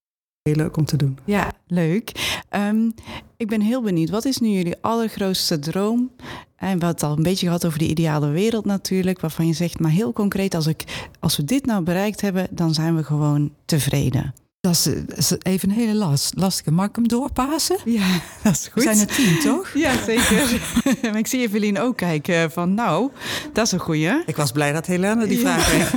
Heel 0.43 0.55
leuk 0.55 0.77
om 0.77 0.85
te 0.85 0.97
doen. 0.97 1.19
Ja, 1.25 1.53
leuk. 1.67 2.32
Um, 2.55 2.95
ik 3.37 3.49
ben 3.49 3.61
heel 3.61 3.83
benieuwd. 3.83 4.11
Wat 4.11 4.25
is 4.25 4.39
nu 4.39 4.49
jullie 4.49 4.77
allergrootste 4.81 5.59
droom? 5.59 6.11
En 6.57 6.79
we 6.79 6.85
hadden 6.85 6.89
het 6.89 7.03
al 7.03 7.17
een 7.17 7.23
beetje 7.23 7.47
gehad 7.47 7.67
over 7.67 7.79
die 7.79 7.89
ideale 7.89 8.29
wereld 8.31 8.65
natuurlijk. 8.65 9.21
Waarvan 9.21 9.47
je 9.47 9.53
zegt, 9.53 9.79
maar 9.79 9.91
heel 9.91 10.13
concreet, 10.13 10.55
als, 10.55 10.67
ik, 10.67 11.09
als 11.21 11.37
we 11.37 11.45
dit 11.45 11.67
nou 11.67 11.83
bereikt 11.83 12.21
hebben, 12.21 12.49
dan 12.51 12.75
zijn 12.75 12.97
we 12.97 13.05
gewoon 13.05 13.53
tevreden. 13.65 14.35
Dat 14.69 14.89
is, 15.17 15.37
even 15.43 15.71
een 15.71 15.75
hele 15.75 15.95
last, 15.95 16.33
lastige. 16.37 16.71
Mag 16.71 16.89
ik 16.89 16.95
hem 16.95 17.09
doorpassen? 17.09 17.77
Ja, 17.85 18.21
dat 18.43 18.53
is 18.53 18.69
goed. 18.73 18.85
We 18.85 18.95
zijn 18.95 19.09
er 19.09 19.15
tien, 19.15 19.41
toch? 19.41 19.71
Ja, 19.75 20.05
zeker. 20.05 20.61
maar 21.03 21.19
ik 21.19 21.27
zie 21.27 21.41
Evelien 21.41 21.79
ook 21.79 21.97
kijken 21.97 22.51
van, 22.51 22.75
nou, 22.75 23.11
dat 23.53 23.67
is 23.67 23.73
een 23.73 23.79
goeie. 23.79 24.23
Ik 24.27 24.37
was 24.37 24.53
blij 24.53 24.73
dat 24.73 24.87
Helene 24.87 25.27
die 25.27 25.39
vraag 25.39 25.69
kreeg. 25.69 25.97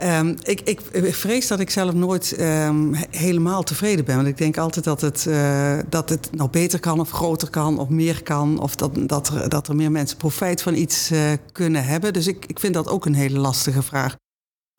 Ja. 0.00 0.18
Um, 0.18 0.36
ik, 0.42 0.60
ik, 0.60 0.80
vrees 1.14 1.46
dat 1.46 1.60
ik 1.60 1.70
zelf 1.70 1.94
nooit 1.94 2.40
um, 2.40 2.94
helemaal 3.10 3.62
tevreden 3.62 4.04
ben. 4.04 4.16
Want 4.16 4.28
ik 4.28 4.38
denk 4.38 4.56
altijd 4.56 4.84
dat 4.84 5.00
het, 5.00 5.24
uh, 5.28 5.78
dat 5.88 6.08
het 6.08 6.28
nog 6.32 6.50
beter 6.50 6.80
kan 6.80 7.00
of 7.00 7.10
groter 7.10 7.50
kan 7.50 7.78
of 7.78 7.88
meer 7.88 8.22
kan. 8.22 8.58
Of 8.58 8.76
dat, 8.76 9.08
dat, 9.08 9.28
er, 9.28 9.48
dat 9.48 9.68
er 9.68 9.76
meer 9.76 9.90
mensen 9.90 10.16
profijt 10.16 10.62
van 10.62 10.74
iets 10.74 11.10
uh, 11.12 11.32
kunnen 11.52 11.84
hebben. 11.84 12.12
Dus 12.12 12.26
ik, 12.26 12.44
ik 12.46 12.60
vind 12.60 12.74
dat 12.74 12.88
ook 12.88 13.06
een 13.06 13.14
hele 13.14 13.38
lastige 13.38 13.82
vraag. 13.82 14.16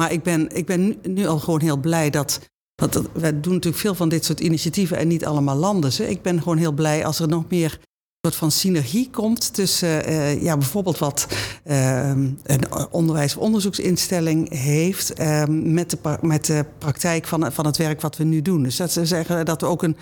Maar 0.02 0.12
ik 0.12 0.24
ben, 0.24 0.56
ik 0.56 0.66
ben 0.66 0.98
nu 1.04 1.26
al 1.26 1.40
gewoon 1.40 1.62
heel 1.62 1.78
blij 1.78 2.10
dat 2.10 2.40
want 2.82 3.02
wij 3.14 3.40
doen 3.40 3.54
natuurlijk 3.54 3.82
veel 3.82 3.96
van 3.96 4.10
dit 4.10 4.26
soort 4.26 4.40
initiatieven 4.40 4.98
en 4.98 5.08
niet 5.08 5.26
allemaal 5.26 5.56
landen. 5.56 6.10
Ik 6.10 6.22
ben 6.22 6.42
gewoon 6.42 6.58
heel 6.58 6.72
blij 6.72 7.06
als 7.06 7.20
er 7.20 7.28
nog 7.28 7.44
meer 7.50 7.80
soort 8.22 8.36
van 8.36 8.52
synergie 8.52 9.10
komt 9.10 9.54
tussen 9.54 10.10
uh, 10.10 10.42
ja, 10.44 10.58
bijvoorbeeld 10.58 10.98
wat 10.98 11.28
uh, 11.66 12.10
een 12.44 12.74
onderwijs- 12.92 13.36
of 13.36 13.44
onderzoeksinstelling 13.44 14.50
heeft 14.50 15.20
uh, 15.20 15.44
met, 15.48 15.90
de, 15.90 16.18
met 16.22 16.46
de 16.46 16.66
praktijk 16.78 17.28
van, 17.28 17.52
van 17.52 17.66
het 17.66 17.78
werk 17.78 18.02
wat 18.02 18.18
we 18.18 18.24
nu 18.24 18.42
doen. 18.42 18.64
Dus 18.64 18.76
dat 18.76 18.92
ze 18.92 19.06
zeggen 19.06 19.46
dat 19.46 19.62
we 19.62 19.68
ook 19.68 19.84
een 19.84 19.98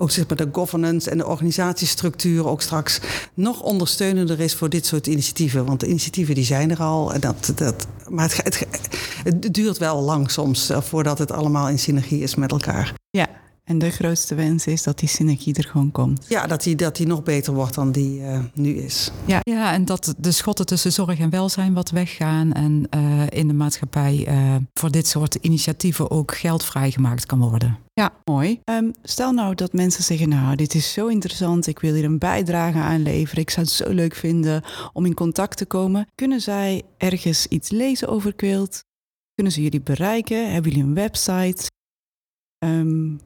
ook 0.00 0.10
zeg 0.10 0.28
maar 0.28 0.36
de 0.36 0.48
governance 0.52 1.10
en 1.10 1.18
de 1.18 1.26
organisatiestructuur 1.26 2.46
ook 2.46 2.62
straks 2.62 3.00
nog 3.34 3.62
ondersteunender 3.62 4.40
is 4.40 4.54
voor 4.54 4.68
dit 4.68 4.86
soort 4.86 5.06
initiatieven. 5.06 5.64
Want 5.64 5.80
de 5.80 5.86
initiatieven 5.86 6.34
die 6.34 6.44
zijn 6.44 6.70
er 6.70 6.82
al. 6.82 7.12
En 7.12 7.20
dat, 7.20 7.52
dat, 7.54 7.86
maar 8.08 8.34
het, 8.36 8.44
het, 8.44 8.88
het 9.24 9.54
duurt 9.54 9.78
wel 9.78 10.00
lang 10.00 10.30
soms 10.30 10.70
eh, 10.70 10.80
voordat 10.80 11.18
het 11.18 11.32
allemaal 11.32 11.68
in 11.68 11.78
synergie 11.78 12.22
is 12.22 12.34
met 12.34 12.50
elkaar. 12.50 12.92
Ja, 13.10 13.26
en 13.68 13.78
de 13.78 13.90
grootste 13.90 14.34
wens 14.34 14.66
is 14.66 14.82
dat 14.82 14.98
die 14.98 15.08
synergie 15.08 15.54
er 15.54 15.64
gewoon 15.64 15.90
komt. 15.90 16.26
Ja, 16.28 16.46
dat 16.46 16.62
die, 16.62 16.76
dat 16.76 16.96
die 16.96 17.06
nog 17.06 17.22
beter 17.22 17.54
wordt 17.54 17.74
dan 17.74 17.92
die 17.92 18.20
uh, 18.20 18.38
nu 18.54 18.74
is. 18.74 19.10
Ja. 19.24 19.40
ja, 19.42 19.72
en 19.72 19.84
dat 19.84 20.14
de 20.18 20.32
schotten 20.32 20.66
tussen 20.66 20.92
zorg 20.92 21.18
en 21.18 21.30
welzijn 21.30 21.74
wat 21.74 21.90
weggaan. 21.90 22.52
En 22.52 22.86
uh, 22.96 23.22
in 23.28 23.48
de 23.48 23.54
maatschappij 23.54 24.28
uh, 24.28 24.56
voor 24.74 24.90
dit 24.90 25.06
soort 25.06 25.34
initiatieven 25.34 26.10
ook 26.10 26.34
geld 26.34 26.64
vrijgemaakt 26.64 27.26
kan 27.26 27.38
worden. 27.38 27.78
Ja, 27.92 28.12
mooi. 28.24 28.60
Um, 28.64 28.92
stel 29.02 29.32
nou 29.32 29.54
dat 29.54 29.72
mensen 29.72 30.04
zeggen, 30.04 30.28
nou, 30.28 30.56
dit 30.56 30.74
is 30.74 30.92
zo 30.92 31.06
interessant, 31.06 31.66
ik 31.66 31.78
wil 31.78 31.94
hier 31.94 32.04
een 32.04 32.18
bijdrage 32.18 32.78
aan 32.78 33.02
leveren, 33.02 33.42
ik 33.42 33.50
zou 33.50 33.66
het 33.66 33.74
zo 33.74 33.90
leuk 33.90 34.14
vinden 34.14 34.62
om 34.92 35.06
in 35.06 35.14
contact 35.14 35.56
te 35.56 35.66
komen. 35.66 36.06
Kunnen 36.14 36.40
zij 36.40 36.82
ergens 36.96 37.46
iets 37.46 37.70
lezen 37.70 38.08
over 38.08 38.34
Quilt? 38.34 38.80
Kunnen 39.34 39.52
ze 39.52 39.62
jullie 39.62 39.80
bereiken? 39.80 40.52
Hebben 40.52 40.70
jullie 40.70 40.86
een 40.86 40.94
website? 40.94 41.70
Um, 42.64 43.20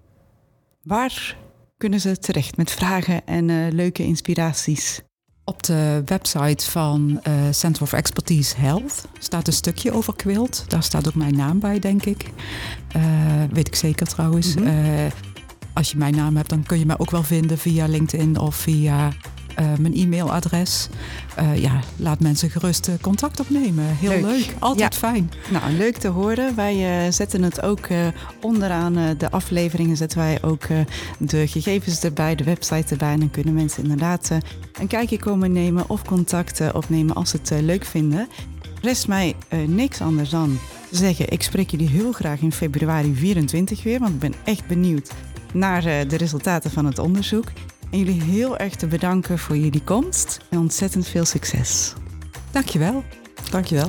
Waar 0.82 1.36
kunnen 1.76 2.00
ze 2.00 2.18
terecht 2.18 2.56
met 2.56 2.70
vragen 2.70 3.26
en 3.26 3.48
uh, 3.48 3.72
leuke 3.72 4.04
inspiraties? 4.04 5.00
Op 5.44 5.62
de 5.62 6.02
website 6.04 6.70
van 6.70 7.20
uh, 7.28 7.34
Center 7.50 7.82
of 7.82 7.92
Expertise 7.92 8.56
Health 8.56 9.04
staat 9.18 9.46
een 9.46 9.52
stukje 9.52 9.92
over 9.92 10.16
quilt. 10.16 10.64
Daar 10.68 10.82
staat 10.82 11.06
ook 11.06 11.14
mijn 11.14 11.36
naam 11.36 11.58
bij, 11.58 11.78
denk 11.78 12.04
ik. 12.04 12.30
Uh, 12.96 13.02
weet 13.50 13.66
ik 13.66 13.74
zeker 13.74 14.06
trouwens. 14.06 14.54
Mm 14.54 14.66
-hmm. 14.66 14.94
uh, 14.94 15.10
als 15.72 15.90
je 15.90 15.96
mijn 15.96 16.14
naam 16.14 16.36
hebt, 16.36 16.48
dan 16.48 16.62
kun 16.62 16.78
je 16.78 16.86
mij 16.86 16.98
ook 16.98 17.10
wel 17.10 17.22
vinden 17.22 17.58
via 17.58 17.86
LinkedIn 17.86 18.38
of 18.38 18.54
via 18.54 19.12
uh, 19.60 19.66
mijn 19.78 19.94
e-mailadres. 19.94 20.88
Uh, 21.38 21.56
ja, 21.56 21.80
laat 21.96 22.20
mensen 22.20 22.50
gerust 22.50 22.88
uh, 22.88 22.94
contact 23.00 23.40
opnemen. 23.40 23.84
Heel 23.84 24.10
leuk. 24.10 24.22
leuk. 24.22 24.54
Altijd 24.58 24.92
ja. 24.92 24.98
fijn. 24.98 25.30
Nou, 25.50 25.72
leuk 25.72 25.96
te 25.96 26.08
horen. 26.08 26.54
Wij 26.54 27.10
zetten 27.10 27.42
het 27.42 27.62
ook 27.62 27.88
onderaan 28.40 29.14
de 29.18 29.30
afleveringen. 29.30 29.96
Zetten 29.96 30.18
wij 30.18 30.42
ook 30.42 30.66
de 31.18 31.46
gegevens 31.46 32.02
erbij, 32.02 32.34
de 32.34 32.44
website 32.44 32.92
erbij. 32.92 33.12
En 33.12 33.18
dan 33.18 33.30
kunnen 33.30 33.54
mensen 33.54 33.82
inderdaad 33.82 34.30
een 34.80 34.86
kijkje 34.86 35.18
komen 35.18 35.52
nemen 35.52 35.88
of 35.88 36.04
contact 36.04 36.72
opnemen 36.72 37.14
als 37.14 37.30
ze 37.30 37.36
het 37.36 37.62
leuk 37.62 37.84
vinden. 37.84 38.28
Rest 38.80 39.08
mij 39.08 39.34
niks 39.66 40.00
anders 40.00 40.30
dan 40.30 40.58
te 40.90 40.96
zeggen: 40.96 41.30
ik 41.30 41.42
spreek 41.42 41.70
jullie 41.70 41.88
heel 41.88 42.12
graag 42.12 42.40
in 42.40 42.52
februari 42.52 43.14
24 43.14 43.82
weer. 43.82 43.98
Want 43.98 44.12
ik 44.12 44.18
ben 44.20 44.34
echt 44.44 44.66
benieuwd 44.66 45.10
naar 45.52 45.82
de 45.82 46.16
resultaten 46.16 46.70
van 46.70 46.84
het 46.84 46.98
onderzoek. 46.98 47.46
En 47.92 47.98
jullie 47.98 48.22
heel 48.22 48.56
erg 48.56 48.74
te 48.74 48.86
bedanken 48.86 49.38
voor 49.38 49.56
jullie 49.56 49.82
komst 49.84 50.38
en 50.50 50.58
ontzettend 50.58 51.08
veel 51.08 51.24
succes. 51.24 51.92
Dankjewel. 52.50 53.04
Dankjewel. 53.50 53.88